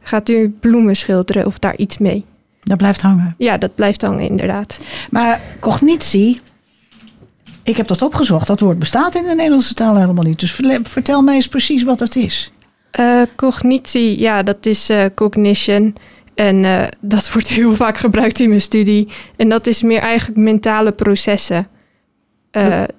gaat 0.00 0.28
u 0.28 0.48
bloemen 0.60 0.96
schilderen 0.96 1.46
of 1.46 1.58
daar 1.58 1.76
iets 1.76 1.98
mee. 1.98 2.24
Dat 2.60 2.76
blijft 2.76 3.02
hangen. 3.02 3.34
Ja, 3.38 3.58
dat 3.58 3.74
blijft 3.74 4.02
hangen 4.02 4.28
inderdaad. 4.28 4.78
Maar 5.10 5.40
cognitie, 5.60 6.40
ik 7.66 7.76
heb 7.76 7.86
dat 7.86 8.02
opgezocht. 8.02 8.46
Dat 8.46 8.60
woord 8.60 8.78
bestaat 8.78 9.14
in 9.14 9.22
de 9.22 9.34
Nederlandse 9.34 9.74
taal 9.74 9.96
helemaal 9.96 10.24
niet. 10.24 10.40
Dus 10.40 10.60
vertel 10.82 11.22
mij 11.22 11.34
eens 11.34 11.48
precies 11.48 11.82
wat 11.82 12.00
het 12.00 12.16
is. 12.16 12.52
Eh, 12.90 13.22
cognitie, 13.36 14.18
ja, 14.20 14.42
dat 14.42 14.66
is 14.66 14.88
eh, 14.88 15.04
cognition. 15.14 15.94
En 16.34 16.64
eh, 16.64 16.88
dat 17.00 17.30
wordt 17.32 17.48
heel 17.48 17.74
vaak 17.74 17.98
gebruikt 17.98 18.40
in 18.40 18.48
mijn 18.48 18.60
studie. 18.60 19.08
En 19.36 19.48
dat 19.48 19.66
is 19.66 19.82
meer 19.82 20.00
eigenlijk 20.00 20.38
mentale 20.38 20.92
processen. 20.92 21.68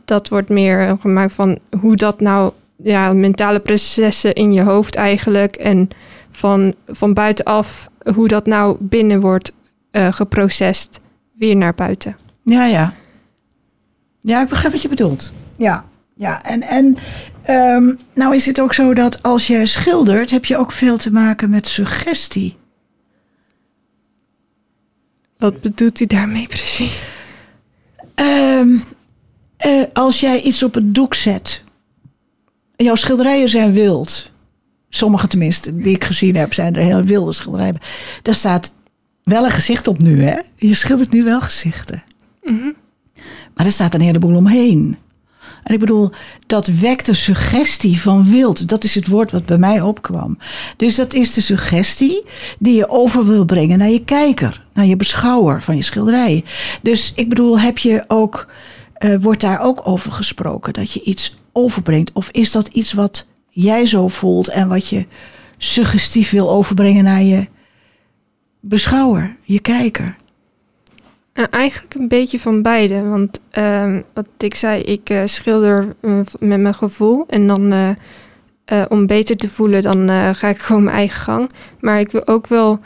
Dat 0.06 0.30
wordt 0.30 0.50
meer 0.50 0.98
gemaakt 1.02 1.34
van 1.34 1.60
hoe 1.80 1.96
dat 1.96 2.20
nou, 2.20 2.52
ja, 2.84 3.14
mentale 3.14 3.60
processen 3.60 4.34
in 4.34 4.54
je 4.54 4.62
hoofd 4.62 4.96
eigenlijk. 4.96 5.56
En 5.56 5.90
van, 6.30 6.74
van 6.88 7.14
buitenaf, 7.14 7.90
hoe 8.14 8.28
dat 8.28 8.46
nou 8.46 8.78
binnen 8.80 9.20
wordt 9.20 9.54
geprocessed, 9.92 11.00
weer 11.38 11.56
naar 11.56 11.74
buiten. 11.76 12.18
Ja, 12.44 12.66
ja. 12.66 12.94
Ja, 14.22 14.42
ik 14.42 14.50
begrijp 14.50 14.72
wat 14.72 14.82
je 14.82 14.88
bedoelt. 14.88 15.32
Ja, 15.56 15.86
ja. 16.14 16.44
En, 16.44 16.62
en 16.62 16.98
ehm, 17.42 17.96
nou 18.14 18.36
is 18.36 18.46
het 18.46 18.62
ook 18.62 18.74
zo 18.74 18.94
dat 18.94 19.24
als 19.24 19.48
je 19.48 19.66
schildert, 19.66 20.32
heb 20.32 20.46
je 20.46 20.58
ook 20.58 20.72
veel 20.72 20.98
te 20.98 21.12
maken 21.12 21.50
met 21.50 21.68
suggestie. 21.68 22.58
Wat 25.38 25.62
bedoelt 25.62 26.00
u 26.00 26.06
daarmee 26.06 26.48
precies? 26.48 27.04
Ehm, 28.16 28.78
eh, 29.58 29.84
als 29.94 30.20
jij 30.20 30.42
iets 30.42 30.64
op 30.64 30.74
het 30.74 30.96
doek 30.96 31.14
zet. 31.14 31.64
Jouw 32.76 32.96
schilderijen 32.96 33.50
zijn 33.50 33.72
wild. 33.74 34.32
Sommige 34.90 35.28
tenminste, 35.28 35.78
die 35.78 35.96
ik 35.96 36.04
gezien 36.04 36.36
heb, 36.36 36.54
zijn 36.54 36.76
er 36.76 36.82
heel 36.82 37.04
wilde 37.04 37.32
schilderijen. 37.32 37.78
Daar 38.22 38.36
staat 38.36 38.74
wel 39.24 39.46
een 39.46 39.52
gezicht 39.52 39.88
op 39.88 39.98
nu, 40.00 40.24
hè? 40.24 40.40
Je 40.56 40.76
schildert 40.76 41.12
nu 41.12 41.24
wel 41.24 41.42
gezichten. 41.42 42.04
Maar 43.58 43.66
er 43.66 43.72
staat 43.72 43.94
een 43.94 44.02
heleboel 44.02 44.36
omheen. 44.36 44.98
En 45.64 45.74
ik 45.74 45.80
bedoel, 45.80 46.10
dat 46.48 46.68
wekt 46.68 47.06
de 47.06 47.14
suggestie 47.14 48.02
van 48.02 48.30
wild. 48.30 48.70
Dat 48.70 48.84
is 48.84 48.96
het 48.96 49.08
woord 49.08 49.32
wat 49.32 49.46
bij 49.46 49.58
mij 49.58 49.82
opkwam. 49.82 50.38
Dus 50.76 50.96
dat 50.96 51.14
is 51.14 51.34
de 51.34 51.42
suggestie 51.42 52.24
die 52.60 52.76
je 52.76 52.90
over 52.90 53.26
wil 53.26 53.46
brengen 53.46 53.78
naar 53.78 53.90
je 53.90 54.04
kijker, 54.04 54.64
naar 54.74 54.86
je 54.86 54.96
beschouwer 54.96 55.62
van 55.62 55.76
je 55.76 55.82
schilderij. 55.82 56.44
Dus 56.82 57.12
ik 57.16 57.30
bedoel, 57.30 57.60
heb 57.60 57.78
je 57.78 58.04
ook, 58.08 58.48
eh, 58.94 59.16
wordt 59.22 59.42
daar 59.42 59.60
ook 59.60 59.88
over 59.88 60.12
gesproken 60.12 60.74
dat 60.74 60.92
je 60.92 61.04
iets 61.04 61.38
overbrengt? 61.52 62.12
Of 62.14 62.30
is 62.32 62.52
dat 62.52 62.68
iets 62.68 62.94
wat 62.94 63.28
jij 63.50 63.86
zo 63.86 64.08
voelt 64.08 64.48
en 64.48 64.68
wat 64.68 64.88
je 64.88 65.06
suggestief 65.58 66.32
wil 66.32 66.52
overbrengen 66.52 67.04
naar 67.04 67.24
je 67.24 67.48
beschouwer, 68.60 69.36
je 69.44 69.60
kijker? 69.60 70.16
Nou, 71.38 71.50
eigenlijk 71.51 71.94
een 71.94 72.08
beetje 72.08 72.39
van 72.39 72.62
beide. 72.62 73.01
Want 73.03 73.39
ehm, 73.50 74.01
wat 74.13 74.27
ik 74.38 74.56
zei, 74.56 74.82
ik 74.82 75.10
eh, 75.10 75.22
schilder 75.25 75.96
eh, 76.01 76.20
met 76.39 76.60
mijn 76.60 76.74
gevoel. 76.74 77.25
En 77.27 77.48
dan 77.48 77.72
eh, 77.72 77.89
eh, 78.65 78.86
om 78.89 79.06
beter 79.06 79.38
te 79.38 79.50
voelen, 79.50 79.82
dan 79.82 80.10
eh, 80.10 80.29
ga 80.39 80.48
ik 80.48 80.58
gewoon 80.58 80.84
mijn 80.84 80.96
eigen 80.96 81.22
gang. 81.22 81.50
Maar 81.79 82.00
ik 82.00 82.12
wil 82.12 82.27
ook 82.27 82.48
wel 82.48 82.79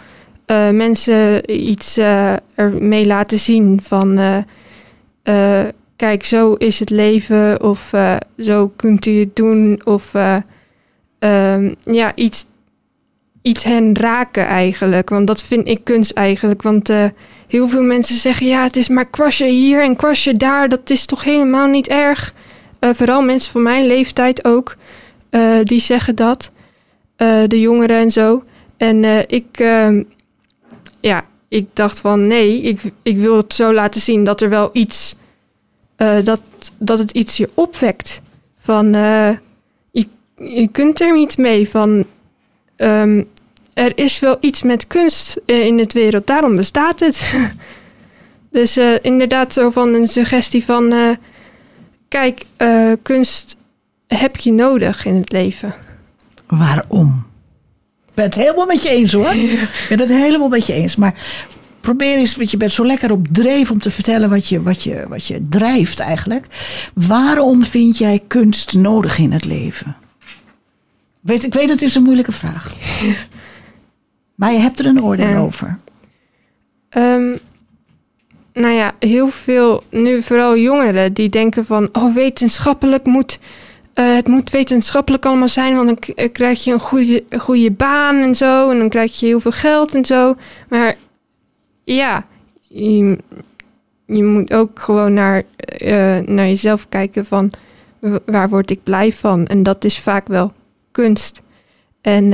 eh, 0.46 0.70
mensen 0.70 1.52
iets 1.70 1.98
eh 1.98 2.34
ermee 2.56 3.06
laten 3.06 3.40
zien 3.40 3.80
van... 3.84 4.18
eh, 4.18 4.38
eh, 5.24 5.68
kijk, 5.96 6.24
zo 6.24 6.54
is 6.54 6.80
het 6.80 6.90
leven. 6.90 7.64
Of 7.64 7.94
eh, 7.94 8.16
zo 8.38 8.68
kunt 8.76 9.06
u 9.06 9.20
het 9.20 9.36
doen. 9.36 9.82
Of 9.84 10.14
eh, 10.14 10.38
ehm, 11.20 11.74
ja, 11.84 12.16
iets, 12.16 12.46
iets 13.42 13.64
hen 13.64 13.96
raken 13.96 14.48
eigenlijk. 14.48 15.10
Want 15.10 15.28
dat 15.28 15.42
vind 15.42 15.68
ik 15.68 15.84
kunst 15.84 16.12
eigenlijk. 16.12 16.62
Want... 16.62 16.90
eh, 16.90 17.06
heel 17.52 17.68
veel 17.68 17.84
mensen 17.84 18.16
zeggen: 18.16 18.48
ja, 18.48 18.64
het 18.64 18.76
is 18.76 18.88
maar 18.88 19.06
kwastje 19.06 19.46
hier 19.46 19.84
en 19.84 19.96
kwastje 19.96 20.38
daar. 20.38 20.70
Dat 20.70 20.90
is 20.90 21.06
toch 21.06 21.24
helemaal 21.24 21.68
niet 21.68 21.88
erg. 21.88 22.34
Eh, 22.80 22.90
vooral 22.94 23.22
mensen 23.22 23.52
van 23.52 23.62
mijn 23.62 23.86
leeftijd 23.86 24.46
ook, 24.46 24.76
eh, 25.30 25.58
die 25.64 25.80
zeggen 25.80 26.16
dat. 26.16 26.52
De 27.48 27.60
jongeren 27.60 27.98
en 27.98 28.12
zo. 28.12 28.44
En 28.78 29.30
ik, 29.30 29.46
ehm, 29.52 30.04
ja, 31.00 31.26
ik 31.48 31.66
dacht 31.74 32.00
van 32.00 32.28
nee, 32.28 32.62
ik, 32.62 32.82
ik 33.02 33.18
wil 33.18 33.38
het 33.38 33.54
zo 33.54 33.74
laten 33.74 34.02
zien 34.02 34.24
dat 34.24 34.42
er 34.42 34.50
wel 34.50 34.70
iets, 34.74 35.16
dat, 36.24 36.42
dat 36.78 36.98
het 37.00 37.12
iets 37.12 37.38
je 37.38 37.50
opwekt. 37.54 38.22
Van 38.58 38.92
je, 39.92 40.08
je 40.36 40.68
kunt 40.72 41.02
er 41.02 41.18
iets 41.18 41.36
mee. 41.36 41.70
Van 41.70 42.06
ehm, 42.76 43.24
er 43.74 43.98
is 43.98 44.20
wel 44.20 44.38
iets 44.40 44.62
met 44.62 44.88
kunst 44.88 45.40
eh, 45.46 45.66
in 45.66 45.80
het 45.80 45.94
wereld, 45.94 46.28
daarom 46.28 46.56
bestaat 46.56 47.00
het. 47.00 47.34
dus 48.52 48.78
eh, 48.78 48.94
inderdaad 49.02 49.54
zo 49.54 49.70
van 49.70 49.94
een 49.94 50.08
suggestie 50.08 50.66
van... 50.66 50.92
eh, 50.92 51.10
kijk, 52.08 52.46
kunst 53.02 53.56
heb 54.08 54.38
je 54.38 54.52
nodig 54.52 55.06
in 55.06 55.16
het 55.16 55.32
leven. 55.32 55.74
Waarom? 56.48 57.26
Ik 58.08 58.14
ben 58.14 58.26
het 58.26 58.36
helemaal 58.36 58.66
met 58.66 58.84
je 58.84 58.90
eens 58.90 59.14
hoor. 59.14 59.34
Ik 59.84 59.86
ben 59.90 60.00
het 60.00 60.10
helemaal 60.10 60.48
met 60.48 60.66
je 60.66 60.74
eens. 60.74 60.96
Maar 60.96 61.14
probeer 61.82 62.18
eens, 62.18 62.36
want 62.36 62.52
je 62.52 62.58
bent 62.58 62.72
zo 62.72 62.86
lekker 62.86 63.12
op 63.12 63.28
dreef 63.32 63.72
om 63.72 63.80
te 63.80 63.92
vertellen 63.92 64.30
wat 64.30 64.48
je, 64.48 64.62
wat 64.62 64.84
je, 64.84 65.06
wat 65.10 65.26
je 65.26 65.48
drijft 65.50 66.00
eigenlijk. 66.00 66.46
Waarom 66.94 67.64
vind 67.64 67.98
jij 67.98 68.24
kunst 68.28 68.74
nodig 68.74 69.18
in 69.18 69.32
het 69.32 69.46
leven? 69.46 69.96
Weet, 71.22 71.44
ik 71.44 71.54
weet, 71.54 71.70
het 71.70 71.82
is 71.82 71.96
een 71.96 72.04
moeilijke 72.04 72.32
vraag. 72.32 72.72
Maar 74.42 74.52
je 74.54 74.60
hebt 74.60 74.80
er 74.80 74.86
een 74.86 75.04
oordeel 75.04 75.28
Ja. 75.28 75.40
over. 75.40 75.80
Ehm, 76.90 77.36
nou 78.54 78.74
ja, 78.74 78.94
heel 79.00 79.28
veel, 79.28 79.84
nu 79.90 80.22
vooral 80.22 80.58
jongeren, 80.58 81.14
die 81.14 81.30
denken 81.30 81.66
van... 81.66 81.90
oh, 81.92 82.14
wetenschappelijk 82.14 83.06
moet... 83.06 83.40
eh, 83.94 84.16
het 84.16 84.28
moet 84.28 84.50
wetenschappelijk 84.50 85.26
allemaal 85.26 85.48
zijn, 85.48 85.76
want 85.76 85.88
dan 85.88 86.16
eh, 86.16 86.32
krijg 86.32 86.64
je 86.64 86.72
een 86.72 86.80
goede, 86.80 87.24
goede 87.38 87.72
baan 87.72 88.16
en 88.16 88.36
zo. 88.36 88.70
En 88.70 88.78
dan 88.80 88.90
krijg 88.90 89.20
je 89.20 89.26
heel 89.26 89.40
veel 89.40 89.52
geld 89.52 89.96
en 89.96 90.06
zo. 90.06 90.36
Maar 90.70 90.96
ja, 91.84 92.26
je, 92.62 93.18
je 94.06 94.24
moet 94.24 94.54
ook 94.54 94.80
gewoon 94.80 95.14
naar, 95.14 95.44
eh, 95.58 96.18
naar 96.18 96.48
jezelf 96.48 96.90
kijken 96.90 97.26
van... 97.26 97.52
waar 98.26 98.50
word 98.50 98.72
ik 98.72 98.84
blij 98.84 99.12
van? 99.12 99.48
En 99.48 99.64
dat 99.64 99.84
is 99.84 100.00
vaak 100.00 100.28
wel 100.28 100.52
kunst. 100.92 101.42
En 102.02 102.34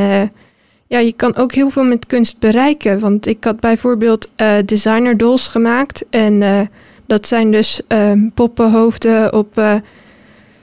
ja, 0.88 1.00
je 1.00 1.14
kan 1.14 1.36
ook 1.36 1.54
heel 1.54 1.70
veel 1.70 1.84
met 1.84 2.06
kunst 2.06 2.40
bereiken. 2.40 3.00
Want 3.00 3.28
ik 3.28 3.44
had 3.44 3.60
bijvoorbeeld 3.60 4.32
eh, 4.36 4.56
designer 4.66 5.18
dolls 5.18 5.48
gemaakt. 5.48 6.06
En 6.10 6.42
eh, 6.42 6.60
dat 7.06 7.28
zijn 7.28 7.52
dus 7.52 7.82
ehm, 7.88 8.30
poppenhoofden 8.34 9.34
op 9.34 9.58
eh, 9.58 9.76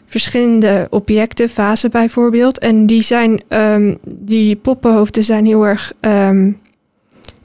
verschillende 0.07 0.87
objecten, 0.91 1.51
vazen 1.51 1.91
bijvoorbeeld. 1.91 2.59
En 2.59 2.87
die 2.87 3.03
zijn, 3.03 3.41
ehm, 3.49 3.95
die 4.05 4.57
poppenhoofden 4.57 5.23
zijn 5.23 5.47
heel 5.47 5.67
erg, 5.67 5.93
ehm, 6.01 6.51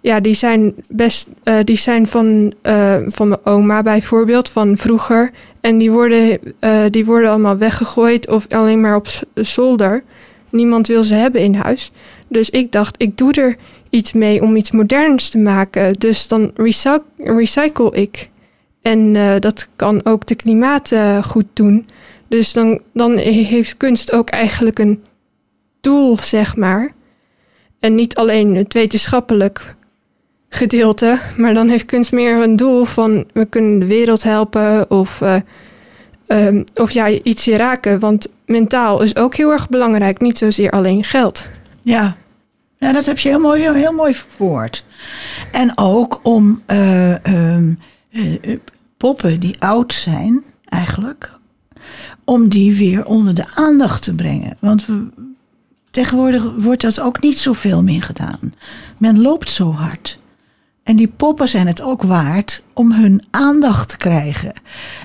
ja, 0.02 0.20
die 0.20 0.34
zijn 0.34 0.74
best, 0.90 1.30
die 1.64 1.78
zijn 1.78 2.08
van, 2.08 2.54
van 3.08 3.28
mijn 3.28 3.46
oma 3.46 3.84
bijvoorbeeld, 3.84 4.50
van 4.50 4.78
vroeger. 4.78 5.32
En 5.62 5.78
die 5.78 5.92
worden, 5.92 6.40
die 6.92 7.06
worden 7.06 7.30
allemaal 7.30 7.58
weggegooid 7.58 8.28
of 8.28 8.46
alleen 8.50 8.82
maar 8.82 8.96
op 8.96 9.08
zolder. 9.34 10.04
Niemand 10.50 10.88
wil 10.88 11.04
ze 11.04 11.16
hebben 11.16 11.42
in 11.42 11.56
huis. 11.56 11.92
Dus 12.30 12.50
ik 12.50 12.72
dacht, 12.72 12.96
ik 12.98 13.18
doe 13.18 13.34
er 13.34 13.56
iets 13.90 14.14
mee 14.14 14.42
om 14.42 14.56
iets 14.56 14.72
moderns 14.72 15.30
te 15.30 15.38
maken. 15.38 15.94
Dus 15.94 16.28
dan 16.28 16.52
recyc- 16.56 17.04
recycle 17.18 17.92
ik. 17.92 18.30
En 18.82 19.16
eh, 19.16 19.34
dat 19.40 19.70
kan 19.76 20.06
ook 20.06 20.26
de 20.26 20.36
klimaat 20.36 20.92
eh, 20.92 21.24
goed 21.24 21.46
doen. 21.54 21.88
Dus 22.28 22.54
dan, 22.54 22.82
dan 22.94 23.18
heeft 23.18 23.78
kunst 23.78 24.12
ook 24.12 24.30
eigenlijk 24.30 24.80
een 24.80 25.04
doel, 25.82 26.18
zeg 26.18 26.56
maar. 26.56 26.94
En 27.80 27.96
niet 27.96 28.16
alleen 28.16 28.56
het 28.56 28.74
wetenschappelijk 28.74 29.76
gedeelte, 30.50 31.18
maar 31.38 31.54
dan 31.54 31.68
heeft 31.68 31.86
kunst 31.86 32.12
meer 32.12 32.44
een 32.44 32.56
doel 32.56 32.84
van 32.84 33.26
we 33.34 33.46
kunnen 33.46 33.80
de 33.80 33.86
wereld 33.86 34.24
helpen 34.24 34.92
of, 34.92 35.22
eh, 35.22 35.36
ehm, 36.28 36.64
of 36.76 36.92
ja, 36.92 37.10
iets 37.10 37.48
raken. 37.48 38.00
Want 38.00 38.28
mentaal 38.46 39.02
is 39.02 39.16
ook 39.16 39.36
heel 39.36 39.52
erg 39.52 39.70
belangrijk, 39.70 40.20
niet 40.22 40.38
zozeer 40.38 40.72
alleen 40.72 41.04
geld. 41.04 41.46
Ja. 41.84 42.18
Ja, 42.80 42.92
dat 42.92 43.06
heb 43.06 43.20
je 43.20 43.30
heel 43.30 43.40
mooi, 43.40 43.72
heel 43.72 43.94
mooi 43.94 44.14
verwoord. 44.14 44.86
En 45.52 45.78
ook 45.78 46.20
om 46.24 46.62
eh, 46.66 47.26
ehm, 47.26 47.74
eh, 48.12 48.44
eh, 48.44 48.60
poppen 48.98 49.40
die 49.40 49.62
oud 49.62 49.94
zijn, 49.94 50.44
eigenlijk, 50.66 51.38
om 52.24 52.50
die 52.50 52.76
weer 52.76 53.06
onder 53.06 53.34
de 53.34 53.46
aandacht 53.56 54.04
te 54.04 54.16
brengen. 54.16 54.58
Want 54.60 54.86
we, 54.86 55.08
tegenwoordig 55.92 56.54
wordt 56.58 56.82
dat 56.82 57.00
ook 57.00 57.22
niet 57.22 57.40
zoveel 57.40 57.84
meer 57.84 58.04
gedaan. 58.04 58.54
Men 58.98 59.22
loopt 59.22 59.50
zo 59.50 59.72
hard. 59.72 60.20
En 60.84 60.96
die 60.96 61.08
poppen 61.08 61.48
zijn 61.48 61.68
het 61.68 61.82
ook 61.82 62.04
waard 62.04 62.64
om 62.74 62.92
hun 62.92 63.24
aandacht 63.30 63.90
te 63.90 63.98
krijgen. 63.98 64.54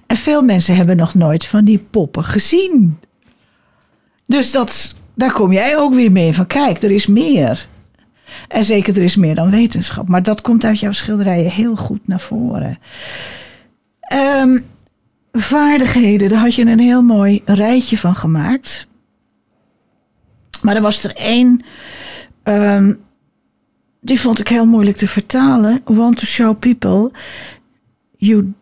En 0.06 0.16
veel 0.16 0.42
mensen 0.42 0.76
hebben 0.76 0.96
nog 0.96 1.14
nooit 1.14 1.44
van 1.46 1.64
die 1.64 1.78
poppen 1.78 2.24
gezien. 2.24 2.98
Dus 4.26 4.52
dat, 4.52 4.94
daar 5.14 5.32
kom 5.32 5.52
jij 5.52 5.78
ook 5.78 5.94
weer 5.94 6.12
mee 6.12 6.32
van. 6.32 6.46
Kijk, 6.46 6.82
er 6.82 6.90
is 6.90 7.06
meer. 7.06 7.68
En 8.48 8.64
zeker, 8.64 8.96
er 8.96 9.02
is 9.02 9.16
meer 9.16 9.34
dan 9.34 9.50
wetenschap. 9.50 10.08
Maar 10.08 10.22
dat 10.22 10.40
komt 10.40 10.64
uit 10.64 10.80
jouw 10.80 10.92
schilderijen 10.92 11.50
heel 11.50 11.76
goed 11.76 12.08
naar 12.08 12.20
voren. 12.20 12.78
Ehm, 14.00 14.58
vaardigheden, 15.32 16.28
daar 16.28 16.40
had 16.40 16.54
je 16.54 16.64
een 16.64 16.78
heel 16.78 17.02
mooi 17.02 17.42
rijtje 17.44 17.98
van 17.98 18.16
gemaakt. 18.16 18.86
Maar 20.62 20.76
er 20.76 20.82
was 20.82 21.04
er 21.04 21.16
één. 21.16 21.64
ehm, 22.42 22.94
die 24.00 24.20
vond 24.20 24.40
ik 24.40 24.48
heel 24.48 24.66
moeilijk 24.66 24.96
te 24.96 25.08
vertalen. 25.08 25.80
Want 25.84 26.16
to 26.18 26.26
show 26.26 26.58
people 26.58 27.10
you 28.16 28.52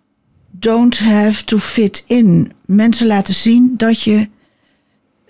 don't 0.51 0.99
have 0.99 1.45
to 1.45 1.59
fit 1.59 2.05
in. 2.07 2.53
Mensen 2.65 3.07
laten 3.07 3.35
zien 3.35 3.75
dat 3.77 4.03
je 4.03 4.29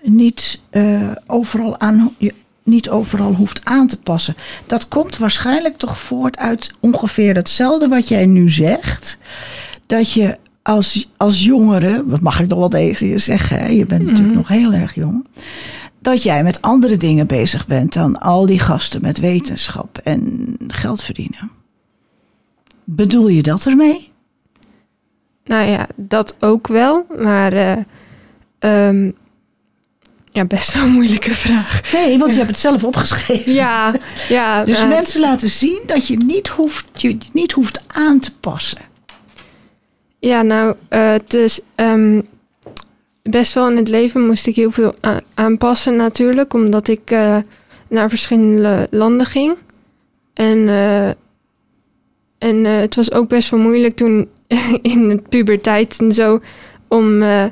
niet, 0.02 0.60
eh, 0.70 1.10
overal 1.26 1.80
aan, 1.80 2.16
niet 2.62 2.90
overal 2.90 3.34
hoeft 3.34 3.64
aan 3.64 3.86
te 3.86 4.00
passen. 4.00 4.34
Dat 4.66 4.88
komt 4.88 5.16
waarschijnlijk 5.16 5.76
toch 5.76 5.98
voort 5.98 6.36
uit 6.36 6.70
ongeveer 6.80 7.34
hetzelfde 7.34 7.88
wat 7.88 8.08
jij 8.08 8.26
nu 8.26 8.50
zegt. 8.50 9.18
Dat 9.86 10.12
je 10.12 10.38
als, 10.62 11.08
als 11.16 11.42
jongere, 11.42 12.02
wat 12.06 12.20
mag 12.20 12.40
ik 12.40 12.48
nog 12.48 12.58
wel 12.58 12.68
tegen 12.68 13.06
je 13.06 13.18
zeggen, 13.18 13.58
hè? 13.58 13.68
je 13.68 13.86
bent 13.86 14.02
natuurlijk 14.06 14.36
nog 14.36 14.48
heel 14.48 14.72
erg 14.72 14.94
jong. 14.94 15.26
Dat 15.98 16.22
jij 16.22 16.42
met 16.42 16.62
andere 16.62 16.96
dingen 16.96 17.26
bezig 17.26 17.66
bent 17.66 17.92
dan 17.92 18.18
al 18.18 18.46
die 18.46 18.58
gasten 18.58 19.02
met 19.02 19.18
wetenschap 19.18 19.98
en 19.98 20.54
geld 20.66 21.02
verdienen. 21.02 21.50
Bedoel 22.84 23.28
je 23.28 23.42
dat 23.42 23.66
ermee? 23.66 24.10
Nou 25.44 25.68
ja, 25.68 25.86
dat 25.96 26.34
ook 26.38 26.66
wel, 26.66 27.06
maar 27.18 27.52
eh, 27.52 27.78
ehm, 28.58 29.10
ja, 30.32 30.44
best 30.44 30.74
wel 30.74 30.82
een 30.82 30.90
moeilijke 30.92 31.34
vraag. 31.34 31.92
Nee, 31.92 32.18
want 32.18 32.32
je 32.32 32.38
hebt 32.38 32.50
het 32.50 32.60
zelf 32.60 32.84
opgeschreven. 32.84 33.52
Ja, 33.52 33.94
ja. 34.28 34.64
Dus 34.64 34.78
maar- 34.78 34.88
mensen 34.88 35.20
laten 35.20 35.48
zien 35.48 35.82
dat 35.86 36.06
je 36.06 36.16
niet 36.16 36.48
hoeft, 36.48 36.86
je 36.94 37.16
niet 37.32 37.52
hoeft 37.52 37.80
aan 37.86 38.20
te 38.20 38.32
passen. 38.40 38.78
Ja, 40.18 40.42
nou, 40.42 40.74
eh, 40.88 41.10
het 41.10 41.34
is 41.34 41.60
ehm, 41.74 42.20
best 43.22 43.52
wel 43.54 43.70
in 43.70 43.76
het 43.76 43.88
leven 43.88 44.26
moest 44.26 44.46
ik 44.46 44.56
heel 44.56 44.70
veel 44.70 44.94
aanpassen 45.34 45.96
natuurlijk, 45.96 46.54
omdat 46.54 46.88
ik 46.88 47.10
eh, 47.10 47.36
naar 47.88 48.08
verschillende 48.08 48.86
landen 48.90 49.26
ging. 49.26 49.56
En, 50.34 50.68
eh, 50.68 51.08
en 52.38 52.66
eh, 52.66 52.78
het 52.80 52.94
was 52.94 53.12
ook 53.12 53.28
best 53.28 53.50
wel 53.50 53.60
moeilijk 53.60 53.96
toen 53.96 54.28
in 54.82 55.10
het 55.10 55.28
puberteit 55.28 55.98
en 56.00 56.12
zo 56.12 56.40
om 56.88 57.22
eh 57.22 57.44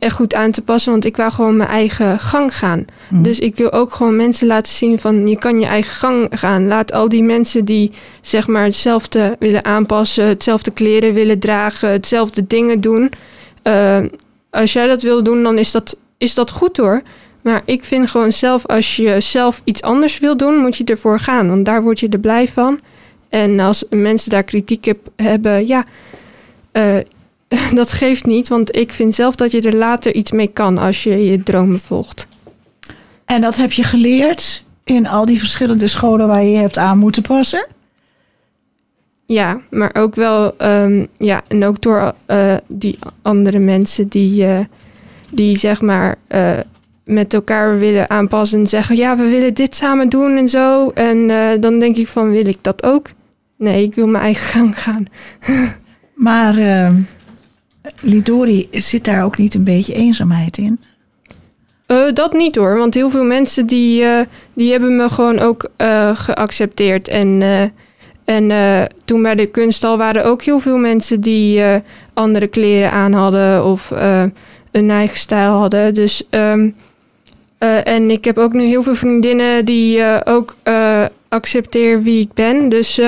echt 0.00 0.14
goed 0.14 0.34
aan 0.34 0.50
te 0.50 0.62
passen, 0.62 0.92
want 0.92 1.04
ik 1.04 1.16
wou 1.16 1.32
gewoon 1.32 1.56
mijn 1.56 1.68
eigen 1.68 2.18
gang 2.18 2.56
gaan. 2.56 2.84
Mhm. 3.08 3.22
Dus 3.22 3.38
ik 3.38 3.56
wil 3.56 3.72
ook 3.72 3.92
gewoon 3.92 4.16
mensen 4.16 4.46
laten 4.46 4.72
zien 4.72 4.98
van 4.98 5.26
je 5.26 5.38
kan 5.38 5.60
je 5.60 5.66
eigen 5.66 5.92
gang 5.92 6.26
gaan. 6.30 6.66
Laat 6.66 6.92
al 6.92 7.08
die 7.08 7.22
mensen 7.22 7.64
die 7.64 7.90
zeg 8.20 8.46
maar 8.46 8.64
hetzelfde 8.64 9.36
willen 9.38 9.64
aanpassen, 9.64 10.26
hetzelfde 10.26 10.70
kleren 10.70 11.14
willen 11.14 11.38
dragen, 11.38 11.90
hetzelfde 11.90 12.46
dingen 12.46 12.80
doen. 12.80 13.10
eh, 13.62 13.98
als 14.50 14.72
jij 14.72 14.86
dat 14.86 15.02
wil 15.02 15.22
doen, 15.22 15.42
dan 15.42 15.58
is 15.58 15.70
dat, 15.70 15.98
is 16.18 16.34
dat 16.34 16.50
goed 16.50 16.76
hoor. 16.76 17.02
Maar 17.42 17.62
ik 17.64 17.84
vind 17.84 18.10
gewoon 18.10 18.32
zelf, 18.32 18.66
als 18.66 18.96
je 18.96 19.20
zelf 19.20 19.60
iets 19.64 19.82
anders 19.82 20.18
wil 20.18 20.36
doen, 20.36 20.56
moet 20.56 20.76
je 20.76 20.84
ervoor 20.84 21.18
gaan. 21.18 21.48
Want 21.48 21.64
daar 21.64 21.82
word 21.82 22.00
je 22.00 22.08
er 22.08 22.18
blij 22.18 22.48
van. 22.48 22.80
En 23.28 23.60
als 23.60 23.84
mensen 23.90 24.30
daar 24.30 24.42
kritiek 24.42 24.84
heb- 24.84 25.08
hebben, 25.16 25.66
ja, 25.66 25.84
eh, 26.72 26.96
dat 27.74 27.92
geeft 27.92 28.26
niet. 28.26 28.48
Want 28.48 28.76
ik 28.76 28.92
vind 28.92 29.14
zelf 29.14 29.34
dat 29.34 29.50
je 29.50 29.60
er 29.60 29.76
later 29.76 30.14
iets 30.14 30.30
mee 30.30 30.46
kan 30.46 30.78
als 30.78 31.02
je 31.02 31.24
je 31.24 31.42
dromen 31.42 31.80
volgt. 31.80 32.26
En 33.24 33.40
dat 33.40 33.56
heb 33.56 33.72
je 33.72 33.82
geleerd 33.82 34.64
in 34.84 35.06
al 35.06 35.26
die 35.26 35.38
verschillende 35.38 35.86
scholen 35.86 36.26
waar 36.26 36.42
je 36.42 36.50
je 36.50 36.56
hebt 36.56 36.78
aan 36.78 36.98
moeten 36.98 37.22
passen. 37.22 37.66
Ja, 39.26 39.60
maar 39.70 39.90
ook 39.94 40.14
wel, 40.14 40.56
ehm, 40.56 41.06
ja, 41.18 41.42
en 41.48 41.64
ook 41.64 41.82
door 41.82 42.14
eh, 42.26 42.54
die 42.66 42.98
andere 43.22 43.58
mensen 43.58 44.08
die, 44.08 44.46
eh, 44.46 44.58
die 45.30 45.58
zeg 45.58 45.80
maar 45.80 46.16
eh, 46.26 46.58
met 47.04 47.34
elkaar 47.34 47.78
willen 47.78 48.10
aanpassen 48.10 48.58
en 48.58 48.66
zeggen, 48.66 48.96
ja, 48.96 49.16
we 49.16 49.28
willen 49.28 49.54
dit 49.54 49.74
samen 49.74 50.08
doen 50.08 50.36
en 50.36 50.48
zo. 50.48 50.90
En 50.90 51.26
dan 51.60 51.78
denk 51.78 51.96
ik 51.96 52.08
van, 52.08 52.30
wil 52.30 52.46
ik 52.46 52.58
dat 52.60 52.82
ook? 52.82 53.10
Nee, 53.56 53.82
ik 53.82 53.94
wil 53.94 54.06
mijn 54.06 54.24
eigen 54.24 54.44
gang 54.44 54.82
gaan. 54.82 55.06
Maar 56.20 56.58
eh, 56.58 56.94
Lidori, 58.00 58.68
zit 58.72 59.04
daar 59.04 59.24
ook 59.24 59.38
niet 59.38 59.54
een 59.54 59.64
beetje 59.64 59.94
eenzaamheid 59.94 60.58
in? 60.58 60.80
Eh, 61.86 62.12
dat 62.14 62.32
niet 62.32 62.56
hoor, 62.56 62.76
want 62.76 62.94
heel 62.94 63.10
veel 63.10 63.24
mensen 63.24 63.66
die, 63.66 64.04
eh, 64.04 64.20
die 64.54 64.70
hebben 64.70 64.96
me 64.96 65.08
gewoon 65.08 65.38
ook 65.38 65.70
eh, 65.76 66.16
geaccepteerd. 66.16 67.08
En, 67.08 67.42
en 68.24 68.52
toen 69.04 69.22
bij 69.22 69.34
de 69.34 69.46
kunsthal 69.46 69.98
waren 69.98 70.24
ook 70.24 70.42
heel 70.42 70.60
veel 70.60 70.76
mensen 70.76 71.20
die 71.20 71.62
andere 72.14 72.46
kleren 72.46 72.92
aan 72.92 73.12
hadden 73.12 73.64
of 73.64 73.92
een 74.70 74.90
eigen 74.90 75.18
stijl 75.18 75.52
hadden. 75.52 75.94
Dus, 75.94 76.22
ehm, 76.30 76.70
eh, 77.58 77.86
en 77.86 78.10
ik 78.10 78.24
heb 78.24 78.38
ook 78.38 78.52
nu 78.52 78.64
heel 78.64 78.82
veel 78.82 78.94
vriendinnen 78.94 79.64
die 79.64 80.02
ook 80.24 80.56
accepteren 81.28 82.02
wie 82.02 82.20
ik 82.20 82.32
ben. 82.32 82.68
Dus 82.68 83.00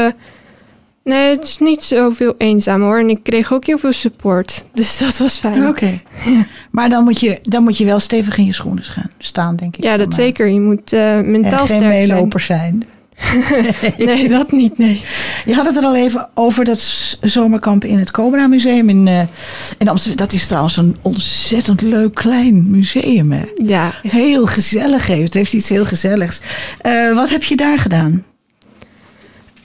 nee, 1.05 1.31
het 1.31 1.43
is 1.43 1.59
niet 1.59 1.83
zoveel 1.83 2.35
eenzaam 2.39 2.83
hoor. 2.83 2.99
En 2.99 3.09
ik 3.11 3.23
kreeg 3.23 3.53
ook 3.53 3.67
heel 3.67 3.79
veel 3.79 3.93
support. 3.93 4.65
Dus 4.75 4.99
dat 4.99 5.19
was 5.19 5.37
fijn. 5.37 5.69
Oké. 5.69 5.95
Maar 6.71 6.89
dan 6.89 7.05
moet, 7.05 7.21
je, 7.21 7.39
dan 7.43 7.63
moet 7.63 7.79
je 7.79 7.85
wel 7.85 7.99
stevig 7.99 8.39
in 8.39 8.45
je 8.45 8.53
schoenen 8.53 8.85
gaan, 8.85 9.11
staan, 9.19 9.57
denk 9.57 9.77
ik. 9.77 9.83
Ja, 9.83 9.97
dat 9.97 10.07
mij. 10.09 10.17
zeker. 10.17 10.49
Je 10.49 10.61
moet 10.61 10.93
eh, 10.93 11.21
mentaal 11.21 11.61
En 11.61 11.67
geen 11.67 11.67
sterk 11.67 11.81
zijn. 11.81 12.07
meeloper 12.09 12.41
zijn. 12.41 12.85
Nee, 13.99 14.29
dat 14.29 14.53
niet, 14.53 14.79
nee. 14.79 15.03
Je 15.45 15.55
had 15.55 15.67
het 15.67 15.77
er 15.77 15.83
al 15.83 15.97
even 15.97 16.29
over 16.35 16.65
dat 16.65 16.81
zomerkamp 17.21 17.85
in 17.85 17.99
het 17.99 18.11
Cobra 18.11 18.47
Museum 18.47 18.89
in, 18.89 19.09
eh, 19.09 19.23
in 19.79 19.89
Amsterdam. 19.89 20.17
Dat 20.27 20.33
is 20.33 20.47
trouwens 20.47 20.77
een 20.77 20.97
ontzettend 21.03 21.81
leuk 21.81 22.15
klein 22.15 22.71
museum. 22.71 23.33
Hè? 23.33 23.45
Ja, 23.57 23.93
Heel 24.03 24.47
gezellig 24.47 25.07
heeft. 25.07 25.23
Het 25.23 25.35
heeft 25.35 25.53
iets 25.53 25.69
heel 25.69 25.85
gezelligs. 25.85 26.41
Eh, 26.79 27.15
wat 27.15 27.31
heb 27.31 27.43
je 27.43 27.57
daar 27.57 27.79
gedaan? 27.79 28.25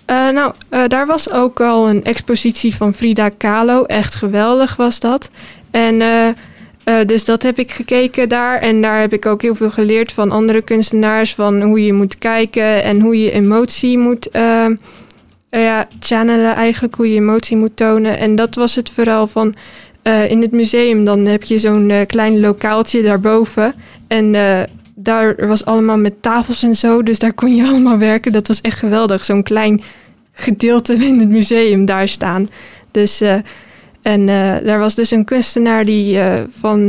Eh, 0.08 0.30
nou, 0.30 0.54
eh, 0.70 0.84
daar 0.88 1.06
was 1.06 1.32
ook 1.32 1.62
al 1.62 1.90
een 1.90 2.04
expositie 2.04 2.76
van 2.76 2.94
Frida 2.94 3.30
Kahlo. 3.30 3.84
Echt 3.84 4.16
geweldig 4.16 4.76
was 4.76 5.00
dat. 5.00 5.30
En 5.72 6.02
eh, 6.88 7.06
dus 7.06 7.26
dat 7.26 7.44
heb 7.44 7.60
ik 7.60 7.72
gekeken 7.72 8.30
daar. 8.30 8.60
En 8.60 8.82
daar 8.82 9.00
heb 9.00 9.14
ik 9.14 9.26
ook 9.26 9.42
heel 9.42 9.56
veel 9.56 9.70
geleerd 9.70 10.14
van 10.14 10.32
andere 10.32 10.62
kunstenaars. 10.62 11.34
Van 11.34 11.62
hoe 11.62 11.86
je 11.86 11.94
moet 11.94 12.18
kijken 12.18 12.84
en 12.84 13.00
hoe 13.00 13.22
je 13.24 13.32
emotie 13.32 13.98
moet 13.98 14.30
eh, 14.30 14.66
eh, 14.66 14.76
ja, 15.50 15.88
channelen. 16.00 16.56
Eigenlijk 16.56 16.96
hoe 16.96 17.12
je 17.12 17.20
emotie 17.20 17.58
moet 17.58 17.76
tonen. 17.76 18.18
En 18.18 18.36
dat 18.36 18.56
was 18.56 18.76
het 18.76 18.90
vooral 18.90 19.28
van... 19.28 19.56
in 20.28 20.42
het 20.42 20.52
museum 20.52 21.06
dan 21.06 21.26
heb 21.26 21.44
je 21.44 21.60
zo'n 21.60 21.92
klein 22.06 22.40
lokaaltje 22.40 23.02
daarboven. 23.02 23.74
En 24.08 24.36
daar 25.00 25.48
was 25.48 25.66
allemaal 25.66 25.98
met 25.98 26.22
tafels 26.22 26.64
en 26.64 26.76
zo. 26.76 27.04
Dus 27.04 27.20
daar 27.20 27.34
kon 27.34 27.56
je 27.56 27.68
allemaal 27.70 27.98
werken. 27.98 28.32
Dat 28.32 28.48
was 28.48 28.62
echt 28.62 28.80
geweldig. 28.80 29.26
Zo'n 29.26 29.44
klein 29.44 29.82
gedeelte 30.32 30.94
in 31.08 31.20
het 31.20 31.30
museum 31.30 31.86
daar 31.86 32.08
staan. 32.08 32.50
Dus, 32.92 33.22
uh, 33.22 33.36
en 34.02 34.22
uh, 34.22 34.56
daar 34.64 34.80
was 34.80 34.96
dus 34.96 35.12
een 35.12 35.26
kunstenaar 35.26 35.86
die 35.86 36.16
uh, 36.16 36.34
van 36.50 36.88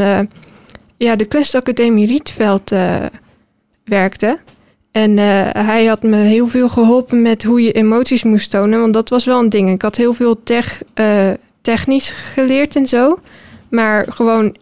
ja, 0.96 1.16
de 1.16 1.24
kunstacademie 1.24 2.06
Rietveld 2.06 2.72
werkte. 3.84 4.38
En 4.92 5.16
hij 5.56 5.86
had 5.86 6.02
me 6.02 6.16
heel 6.16 6.48
veel 6.48 6.68
geholpen 6.68 7.22
met 7.22 7.42
hoe 7.42 7.62
je 7.62 7.72
emoties 7.72 8.22
moest 8.22 8.50
tonen. 8.50 8.80
Want 8.80 8.92
dat 8.92 9.08
was 9.08 9.24
wel 9.24 9.40
een 9.40 9.48
ding. 9.48 9.70
Ik 9.70 9.82
had 9.82 9.96
heel 9.96 10.14
veel 10.14 10.42
tech, 10.42 10.82
technisch 11.60 12.10
geleerd 12.10 12.76
en 12.76 12.86
zo. 12.86 13.18
Maar 13.68 14.06
gewoon, 14.12 14.56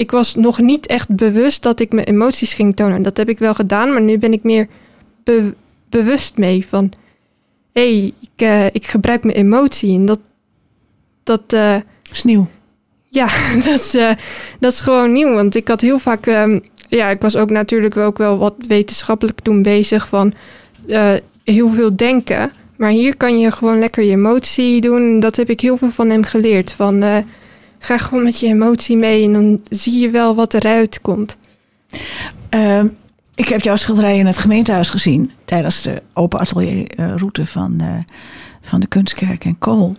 ik 0.00 0.10
was 0.10 0.34
nog 0.34 0.58
niet 0.58 0.86
echt 0.86 1.14
bewust 1.14 1.62
dat 1.62 1.80
ik 1.80 1.92
mijn 1.92 2.06
emoties 2.06 2.54
ging 2.54 2.76
tonen. 2.76 3.02
Dat 3.02 3.16
heb 3.16 3.28
ik 3.28 3.38
wel 3.38 3.54
gedaan, 3.54 3.92
maar 3.92 4.02
nu 4.02 4.18
ben 4.18 4.32
ik 4.32 4.42
meer 4.42 4.66
bewust 5.88 6.36
mee 6.36 6.66
van... 6.66 6.92
hé, 7.72 7.98
hey, 7.98 8.12
ik, 8.20 8.42
uh, 8.42 8.66
ik 8.66 8.86
gebruik 8.86 9.24
mijn 9.24 9.36
emotie 9.36 9.94
en 9.94 10.06
dat... 10.06 10.20
dat 11.22 11.52
uh, 11.52 11.76
is 12.10 12.22
nieuw. 12.22 12.48
Ja, 13.08 13.26
dat 13.64 13.74
is, 13.74 13.94
uh, 13.94 14.10
dat 14.60 14.72
is 14.72 14.80
gewoon 14.80 15.12
nieuw. 15.12 15.34
Want 15.34 15.54
ik 15.54 15.68
had 15.68 15.80
heel 15.80 15.98
vaak... 15.98 16.26
Um, 16.26 16.62
ja, 16.88 17.08
ik 17.08 17.20
was 17.20 17.36
ook 17.36 17.50
natuurlijk 17.50 17.96
ook 17.96 18.18
wel 18.18 18.38
wat 18.38 18.54
wetenschappelijk 18.58 19.40
toen 19.40 19.62
bezig 19.62 20.08
van 20.08 20.32
heel 21.44 21.70
veel 21.70 21.96
denken. 21.96 22.52
Maar 22.76 22.90
hier 22.90 23.16
kan 23.16 23.38
je 23.38 23.50
gewoon 23.50 23.78
lekker 23.78 24.04
je 24.04 24.10
emotie 24.10 24.80
doen. 24.80 25.20
Dat 25.20 25.36
heb 25.36 25.50
ik 25.50 25.60
heel 25.60 25.76
veel 25.76 25.90
van 25.90 26.10
hem 26.10 26.24
geleerd. 26.24 26.72
Van 26.72 27.24
ga 27.82 27.98
gewoon 27.98 28.24
met 28.24 28.40
je 28.40 28.46
emotie 28.46 28.96
mee 28.96 29.24
en 29.24 29.32
dan 29.32 29.60
zie 29.68 30.00
je 30.00 30.10
wel 30.10 30.34
wat 30.34 30.54
eruit 30.54 31.00
komt. 31.00 31.36
Uh, 32.50 32.84
ik 33.34 33.48
heb 33.48 33.60
jouw 33.60 33.76
schilderij 33.76 34.18
in 34.18 34.26
het 34.26 34.38
gemeentehuis 34.38 34.90
gezien 34.90 35.30
tijdens 35.44 35.82
de 35.82 36.02
open 36.12 36.38
atelierroute 36.38 37.46
van, 37.46 37.78
uh, 37.82 37.88
van 38.60 38.80
de 38.80 38.86
Kunstkerk 38.86 39.44
en 39.44 39.58
Kool. 39.58 39.96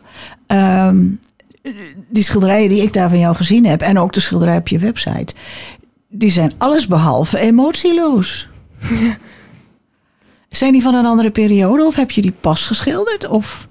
Um, 0.48 1.20
die 2.10 2.24
schilderijen 2.24 2.70
die 2.70 2.82
ik 2.82 2.94
daar 2.94 3.10
van 3.10 3.20
jou 3.20 3.36
gezien 3.36 3.65
heb 3.65 3.82
en 3.82 4.00
ook 4.00 4.13
de 4.13 4.20
schilderij 4.20 4.58
op 4.58 4.67
je 4.67 4.80
website, 4.80 5.34
die 6.08 6.30
zijn 6.30 6.54
allesbehalve 6.58 7.39
emotieloos. 7.39 8.48
zijn 10.50 10.72
die 10.72 10.82
van 10.82 10.94
een 10.94 11.06
andere 11.06 11.32
periode 11.32 11.86
of 11.86 11.96
heb 11.96 12.12
je 12.12 12.22
die 12.22 12.34
pas 12.39 12.67
geschilderd? 12.67 13.28
Of? 13.28 13.67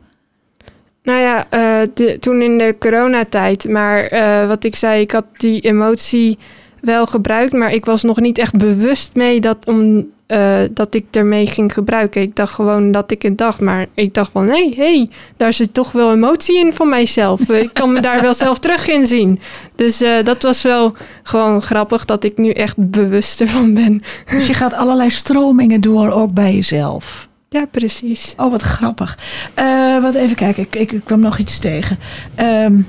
Nou 1.10 1.22
ja, 1.22 1.46
uh, 1.54 1.88
de, 1.94 2.18
toen 2.18 2.42
in 2.42 2.58
de 2.58 2.76
coronatijd. 2.78 3.68
Maar 3.68 4.12
uh, 4.12 4.46
wat 4.46 4.64
ik 4.64 4.76
zei, 4.76 5.00
ik 5.00 5.10
had 5.10 5.24
die 5.36 5.60
emotie 5.60 6.38
wel 6.80 7.06
gebruikt, 7.06 7.52
maar 7.52 7.72
ik 7.72 7.84
was 7.84 8.02
nog 8.02 8.20
niet 8.20 8.38
echt 8.38 8.56
bewust 8.56 9.10
mee 9.14 9.40
dat, 9.40 9.56
om, 9.66 10.06
uh, 10.28 10.58
dat 10.70 10.94
ik 10.94 11.04
ermee 11.10 11.46
ging 11.46 11.72
gebruiken. 11.72 12.22
Ik 12.22 12.36
dacht 12.36 12.54
gewoon 12.54 12.92
dat 12.92 13.10
ik 13.10 13.22
het 13.22 13.38
dacht, 13.38 13.60
maar 13.60 13.86
ik 13.94 14.14
dacht 14.14 14.30
van 14.32 14.44
nee, 14.44 14.74
hey, 14.76 15.08
daar 15.36 15.52
zit 15.52 15.74
toch 15.74 15.92
wel 15.92 16.12
emotie 16.12 16.58
in 16.58 16.72
van 16.72 16.88
mijzelf. 16.88 17.40
ik 17.66 17.70
kan 17.72 17.92
me 17.92 18.00
daar 18.00 18.20
wel 18.20 18.34
zelf 18.34 18.58
terug 18.58 18.88
in 18.88 19.06
zien. 19.06 19.40
Dus 19.74 20.02
uh, 20.02 20.24
dat 20.24 20.42
was 20.42 20.62
wel 20.62 20.92
gewoon 21.22 21.62
grappig 21.62 22.04
dat 22.04 22.24
ik 22.24 22.36
nu 22.36 22.50
echt 22.50 22.74
bewuster 22.76 23.48
van 23.48 23.74
ben. 23.74 24.02
Dus 24.24 24.46
je 24.46 24.54
gaat 24.54 24.74
allerlei 24.74 25.10
stromingen 25.10 25.80
door 25.80 26.10
ook 26.10 26.32
bij 26.32 26.54
jezelf. 26.54 27.28
Ja, 27.52 27.66
precies. 27.66 28.34
Oh, 28.36 28.50
wat 28.50 28.62
grappig. 28.62 29.18
Uh, 29.58 30.02
wat 30.02 30.14
even 30.14 30.36
kijken, 30.36 30.62
ik, 30.62 30.92
ik, 30.92 31.00
kwam 31.04 31.20
nog 31.20 31.38
iets 31.38 31.58
tegen. 31.58 31.98
Um, 32.40 32.86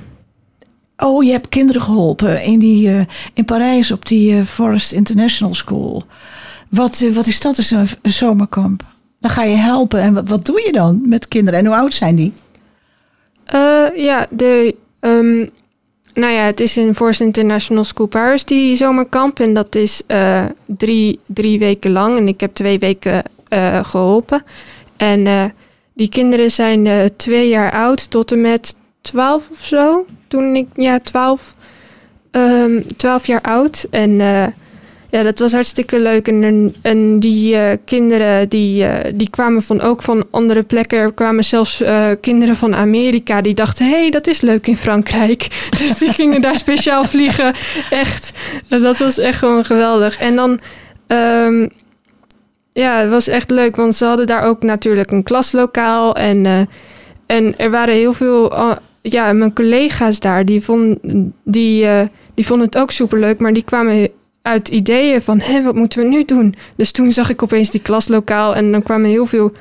Oh, 0.97 1.23
je 1.23 1.31
hebt 1.31 1.49
kinderen 1.49 1.81
geholpen 1.81 2.43
in, 2.43 2.59
die, 2.59 2.89
uh, 2.89 3.01
in 3.33 3.45
Parijs 3.45 3.91
op 3.91 4.05
die 4.05 4.33
uh, 4.33 4.43
Forest 4.43 4.91
International 4.91 5.53
School. 5.53 6.03
Wat, 6.69 6.99
wat 7.13 7.27
is 7.27 7.41
dat, 7.41 7.57
is 7.57 7.71
een, 7.71 7.87
zomerkamp? 8.01 8.83
Dan 9.19 9.31
ga 9.31 9.43
je 9.43 9.55
helpen 9.55 9.99
en 9.99 10.13
wat, 10.13 10.29
wat 10.29 10.45
doe 10.45 10.61
je 10.65 10.71
dan 10.71 11.01
met 11.05 11.27
kinderen? 11.27 11.59
En 11.59 11.65
hoe 11.65 11.75
oud 11.75 11.93
zijn 11.93 12.15
die? 12.15 12.33
ja, 13.95 14.27
de, 14.29 14.75
um, 14.99 15.49
nou 16.13 16.33
ja, 16.33 16.43
het 16.43 16.59
is 16.59 16.77
in 16.77 16.95
Forest 16.95 17.21
International 17.21 17.83
School 17.83 18.07
Paris, 18.07 18.45
die 18.45 18.75
zomerkamp. 18.75 19.39
En 19.39 19.53
dat 19.53 19.75
is 19.75 20.01
drie, 20.65 21.19
drie 21.25 21.59
weken 21.59 21.91
lang. 21.91 22.17
En 22.17 22.27
ik 22.27 22.39
heb 22.39 22.53
twee 22.53 22.79
weken 22.79 23.23
geholpen. 23.81 24.43
En 24.97 25.53
die 25.93 26.09
kinderen 26.09 26.51
zijn 26.51 27.11
twee 27.17 27.47
jaar 27.47 27.71
oud 27.71 28.11
tot 28.11 28.31
en 28.31 28.41
met 28.41 28.75
twaalf 29.01 29.49
of 29.51 29.63
zo 29.65 30.05
toen 30.27 30.55
ik, 30.55 30.67
ja, 30.75 30.99
12, 30.99 31.55
um, 32.31 32.83
12 32.97 33.25
jaar 33.27 33.41
oud. 33.41 33.87
En 33.89 34.15
ja, 35.11 35.23
dat 35.23 35.39
was 35.39 35.51
hartstikke 35.51 35.99
leuk. 35.99 36.27
En, 36.27 36.75
en 36.81 37.19
die 37.19 37.77
kinderen, 37.85 38.49
die, 38.49 38.85
die 39.15 39.29
kwamen 39.29 39.61
van, 39.61 39.81
ook 39.81 40.01
van 40.01 40.25
andere 40.31 40.63
plekken. 40.63 40.99
Er 40.99 41.13
kwamen 41.13 41.43
zelfs 41.43 41.83
kinderen 42.21 42.55
van 42.55 42.75
Amerika 42.75 43.41
die 43.41 43.53
dachten... 43.53 43.85
hé, 43.85 43.99
hey, 43.99 44.09
dat 44.09 44.27
is 44.27 44.41
leuk 44.41 44.67
in 44.67 44.77
Frankrijk. 44.77 45.47
dus 45.79 45.97
die 45.97 46.13
gingen 46.13 46.41
daar 46.41 46.55
speciaal 46.55 47.05
vliegen. 47.05 47.53
Echt, 47.89 48.31
dat 48.67 48.97
was 48.97 49.17
echt 49.17 49.37
gewoon 49.37 49.65
geweldig. 49.65 50.17
En 50.17 50.35
dan... 50.35 50.59
Um, 51.07 51.69
ja, 52.71 52.99
het 52.99 53.09
was 53.09 53.27
echt 53.27 53.49
leuk, 53.49 53.75
want 53.75 53.95
ze 53.95 54.05
hadden 54.05 54.27
daar 54.27 54.43
ook 54.43 54.63
natuurlijk 54.63 55.11
een 55.11 55.23
klaslokaal. 55.23 56.15
En, 56.15 56.67
en 57.25 57.57
er 57.57 57.71
waren 57.71 57.93
heel 57.95 58.13
veel 58.13 58.53
ja, 59.01 59.33
mijn 59.33 59.53
collega's 59.53 60.19
daar, 60.19 60.45
die, 60.45 60.61
vond, 60.61 60.97
die, 61.43 61.83
uh, 61.83 62.01
die 62.33 62.45
vonden 62.45 62.65
het 62.65 62.77
ook 62.77 62.91
superleuk, 62.91 63.39
maar 63.39 63.53
die 63.53 63.63
kwamen 63.63 64.09
uit 64.41 64.67
ideeën 64.67 65.21
van, 65.21 65.39
hé, 65.39 65.63
wat 65.63 65.75
moeten 65.75 66.01
we 66.01 66.07
nu 66.07 66.25
doen? 66.25 66.55
Dus 66.75 66.91
toen 66.91 67.11
zag 67.11 67.29
ik 67.29 67.43
opeens 67.43 67.71
die 67.71 67.81
klaslokaal 67.81 68.55
en 68.55 68.71
dan 68.71 68.83
kwamen 68.83 69.09
heel 69.09 69.25
veel, 69.25 69.51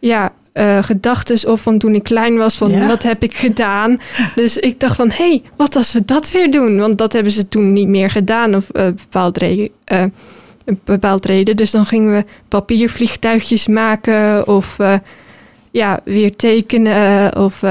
ja, 0.00 0.32
uh, 0.54 0.82
gedachten 0.82 1.50
op 1.50 1.60
van 1.60 1.78
toen 1.78 1.94
ik 1.94 2.02
klein 2.02 2.36
was, 2.36 2.54
van 2.54 2.70
ja. 2.70 2.86
wat 2.86 3.02
heb 3.02 3.22
ik 3.22 3.34
gedaan? 3.34 3.98
Dus 4.34 4.56
ik 4.56 4.80
dacht 4.80 4.96
van, 4.96 5.10
hé, 5.10 5.28
hey, 5.28 5.42
wat 5.56 5.76
als 5.76 5.92
we 5.92 6.04
dat 6.04 6.30
weer 6.30 6.50
doen? 6.50 6.78
Want 6.78 6.98
dat 6.98 7.12
hebben 7.12 7.32
ze 7.32 7.48
toen 7.48 7.72
niet 7.72 7.88
meer 7.88 8.10
gedaan, 8.10 8.54
of 8.54 8.68
uh, 8.72 8.84
bepaald 8.84 9.38
reden. 9.38 9.68
Uh, 9.92 10.04
een 10.64 10.80
bepaald 10.84 11.26
reden. 11.26 11.56
Dus 11.56 11.70
dan 11.70 11.86
gingen 11.86 12.12
we 12.12 12.24
papiervliegtuigjes 12.48 13.66
maken 13.66 14.46
of 14.46 14.76
ja, 15.70 16.00
weer 16.04 16.36
tekenen 16.36 17.36
of 17.36 17.62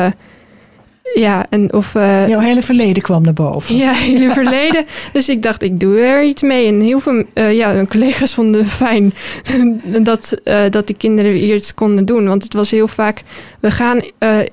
ja, 1.14 1.46
en 1.50 1.74
of... 1.74 1.96
Uh, 1.96 2.28
Jouw 2.28 2.40
hele 2.40 2.62
verleden 2.62 3.04
kwam 3.04 3.24
naar 3.24 3.34
boven. 3.34 3.76
Ja, 3.76 3.94
hele 4.12 4.32
verleden. 4.32 4.86
dus 5.14 5.30
ik 5.30 5.44
dacht, 5.44 5.62
ik 5.62 5.80
doe 5.80 6.00
er 6.00 6.24
iets 6.24 6.42
mee. 6.42 6.68
En 6.68 6.82
heel 6.82 7.00
veel 7.00 7.24
uh, 7.34 7.54
ja, 7.54 7.72
mijn 7.72 7.88
collega's 7.88 8.34
vonden 8.34 8.62
het 8.62 8.72
fijn 8.72 9.14
dat, 10.04 10.38
uh, 10.44 10.62
dat 10.70 10.88
de 10.88 10.94
kinderen 10.94 11.32
weer 11.32 11.56
iets 11.56 11.74
konden 11.74 12.06
doen. 12.06 12.28
Want 12.28 12.44
het 12.44 12.54
was 12.54 12.72
heel 12.72 12.88
vaak, 12.88 13.22
we 13.60 13.72
gaan 13.72 14.02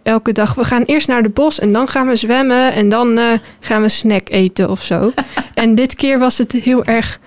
elke 0.03 0.33
dag, 0.33 0.55
we 0.55 0.65
gaan 0.65 0.83
eerst 0.83 1.09
naar 1.09 1.23
de 1.23 1.29
bos 1.29 1.59
en 1.59 1.73
dan 1.73 1.89
gaan 1.89 2.07
we 2.07 2.17
zwemmen. 2.17 2.73
En 2.73 2.89
dan 2.89 3.19
gaan 3.61 3.83
we 3.83 3.89
snack 3.89 4.29
eten 4.29 4.71
of 4.71 4.83
zo. 4.83 5.11
en 5.55 5.75
dit 5.75 5.95
keer 5.95 6.19
was 6.19 6.39
het 6.39 6.53
heel 6.53 6.85
erg 6.85 7.21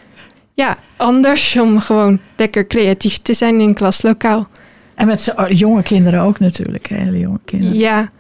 ja, 0.54 0.78
anders 0.98 1.58
om 1.58 1.80
gewoon 1.80 2.20
lekker 2.38 2.68
creatief 2.68 3.18
te 3.18 3.34
zijn 3.34 3.60
in 3.60 3.74
klaslokaal. 3.74 4.48
En 4.96 5.08
met 5.08 5.34
jonge 5.48 5.84
kinderen 5.84 6.22
ook 6.22 6.40
natuurlijk, 6.40 6.88
hele 6.88 7.20
jonge 7.20 7.40
kinderen. 7.46 7.78
Ja. 7.78 8.12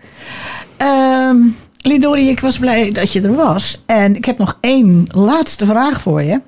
Um, 1.30 1.56
Lidori, 1.82 2.30
ik 2.30 2.39
was 2.39 2.60
blij 2.60 2.91
dat 2.91 3.13
je 3.13 3.22
er 3.22 3.36
was. 3.36 3.82
En 3.86 4.15
ik 4.15 4.26
heb 4.26 4.38
nog 4.38 4.58
één 4.62 5.08
laatste 5.08 5.65
vraag 5.65 6.02
voor 6.02 6.24
je. 6.24 6.41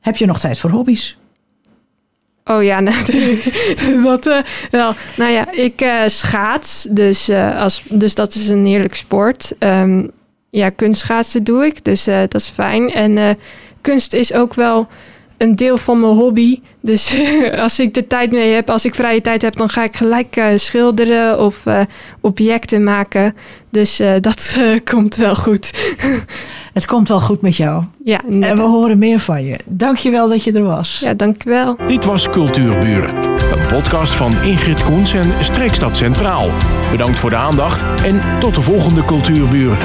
Heb 0.00 0.16
je 0.16 0.26
nog 0.26 0.40
tijd 0.40 0.58
voor 0.58 0.70
hobby's? 0.70 1.16
Oh 2.44 2.62
ja, 2.62 2.80
natuurlijk. 2.90 3.44
dat, 4.02 4.26
uh, 4.26 4.42
wel. 4.70 4.94
Nou 5.16 5.30
ja, 5.30 5.50
ik 5.50 5.82
uh, 5.82 6.02
schaats. 6.06 6.86
Dus, 6.90 7.28
uh, 7.28 7.60
als, 7.60 7.82
dus 7.88 8.14
dat 8.14 8.34
is 8.34 8.48
een 8.48 8.66
heerlijk 8.66 8.94
sport. 8.94 9.52
Um, 9.58 10.10
ja, 10.50 10.70
kunstschaatsen 10.70 11.44
doe 11.44 11.66
ik. 11.66 11.84
Dus 11.84 12.04
dat 12.04 12.34
is 12.34 12.48
fijn. 12.48 12.90
En 12.92 13.38
kunst 13.82 14.12
is 14.12 14.32
ook 14.32 14.54
wel 14.54 14.88
een 15.42 15.56
deel 15.56 15.78
van 15.78 16.00
mijn 16.00 16.12
hobby. 16.12 16.60
Dus 16.80 17.16
als 17.64 17.80
ik 17.80 17.94
de 17.94 18.06
tijd 18.06 18.30
mee 18.30 18.52
heb, 18.52 18.70
als 18.70 18.84
ik 18.84 18.94
vrije 18.94 19.20
tijd 19.20 19.42
heb, 19.42 19.56
dan 19.56 19.68
ga 19.68 19.84
ik 19.84 19.96
gelijk 19.96 20.36
uh, 20.36 20.46
schilderen 20.54 21.40
of 21.40 21.66
uh, 21.66 21.80
objecten 22.20 22.82
maken. 22.82 23.34
Dus 23.70 24.00
uh, 24.00 24.12
dat 24.20 24.58
komt 24.92 25.16
wel 25.16 25.34
goed. 25.34 25.70
Het 26.72 26.86
komt 26.86 27.08
wel 27.08 27.20
goed 27.20 27.40
met 27.40 27.56
jou. 27.56 27.84
Ja, 28.04 28.20
inderdaad. 28.24 28.50
En 28.50 28.56
we 28.56 28.62
horen 28.62 28.98
meer 28.98 29.18
van 29.18 29.44
je. 29.44 29.58
Dankjewel 29.64 30.28
dat 30.28 30.44
je 30.44 30.52
er 30.52 30.62
was. 30.62 31.00
Ja, 31.04 31.14
dankjewel. 31.14 31.76
Dit 31.86 32.04
was 32.04 32.28
Cultuurburen. 32.28 33.16
Een 33.52 33.66
podcast 33.68 34.12
van 34.12 34.42
Ingrid 34.42 34.82
Koens 34.82 35.14
en 35.14 35.32
Streekstad 35.40 35.96
Centraal. 35.96 36.50
Bedankt 36.90 37.18
voor 37.18 37.30
de 37.30 37.36
aandacht 37.36 37.82
en 38.04 38.20
tot 38.40 38.54
de 38.54 38.60
volgende 38.60 39.04
Cultuurburen. 39.04 39.78